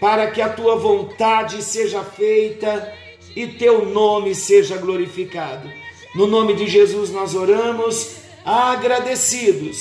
para 0.00 0.30
que 0.30 0.40
a 0.40 0.48
tua 0.48 0.76
vontade 0.76 1.62
seja 1.62 2.02
feita 2.02 2.92
e 3.36 3.46
teu 3.46 3.86
nome 3.86 4.34
seja 4.34 4.76
glorificado. 4.76 5.70
No 6.14 6.26
nome 6.26 6.54
de 6.54 6.66
Jesus 6.66 7.10
nós 7.10 7.34
oramos, 7.34 8.16
agradecidos, 8.44 9.78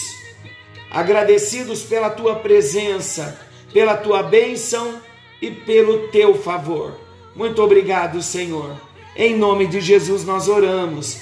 agradecidos 0.92 1.82
pela 1.84 2.10
tua 2.10 2.36
presença, 2.36 3.40
pela 3.74 3.98
tua 3.98 4.24
bênção 4.24 5.02
e 5.42 5.52
pelo 5.52 6.08
teu 6.10 6.36
favor. 6.36 6.98
Muito 7.36 7.62
obrigado, 7.62 8.22
Senhor. 8.22 8.76
Em 9.16 9.36
nome 9.36 9.68
de 9.68 9.82
Jesus 9.82 10.24
nós 10.24 10.48
oramos. 10.48 11.20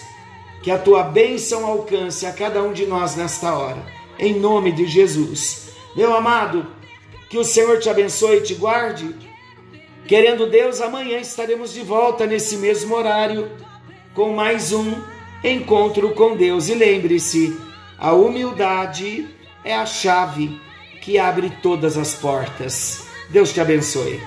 Que 0.61 0.71
a 0.71 0.77
tua 0.77 1.03
bênção 1.03 1.65
alcance 1.65 2.25
a 2.25 2.33
cada 2.33 2.61
um 2.61 2.73
de 2.73 2.85
nós 2.85 3.15
nesta 3.15 3.57
hora. 3.57 3.98
Em 4.19 4.33
nome 4.37 4.71
de 4.73 4.85
Jesus. 4.85 5.69
Meu 5.95 6.13
amado, 6.13 6.67
que 7.29 7.37
o 7.37 7.43
Senhor 7.43 7.79
te 7.79 7.89
abençoe 7.89 8.37
e 8.37 8.41
te 8.41 8.53
guarde. 8.53 9.15
Querendo 10.05 10.49
Deus, 10.49 10.81
amanhã 10.81 11.19
estaremos 11.19 11.73
de 11.73 11.81
volta 11.81 12.25
nesse 12.25 12.57
mesmo 12.57 12.95
horário 12.95 13.49
com 14.13 14.33
mais 14.33 14.73
um 14.73 14.93
encontro 15.43 16.13
com 16.13 16.35
Deus. 16.35 16.67
E 16.67 16.73
lembre-se, 16.73 17.57
a 17.97 18.11
humildade 18.11 19.27
é 19.63 19.73
a 19.73 19.85
chave 19.85 20.59
que 21.01 21.17
abre 21.17 21.49
todas 21.61 21.97
as 21.97 22.13
portas. 22.13 23.07
Deus 23.29 23.53
te 23.53 23.61
abençoe. 23.61 24.19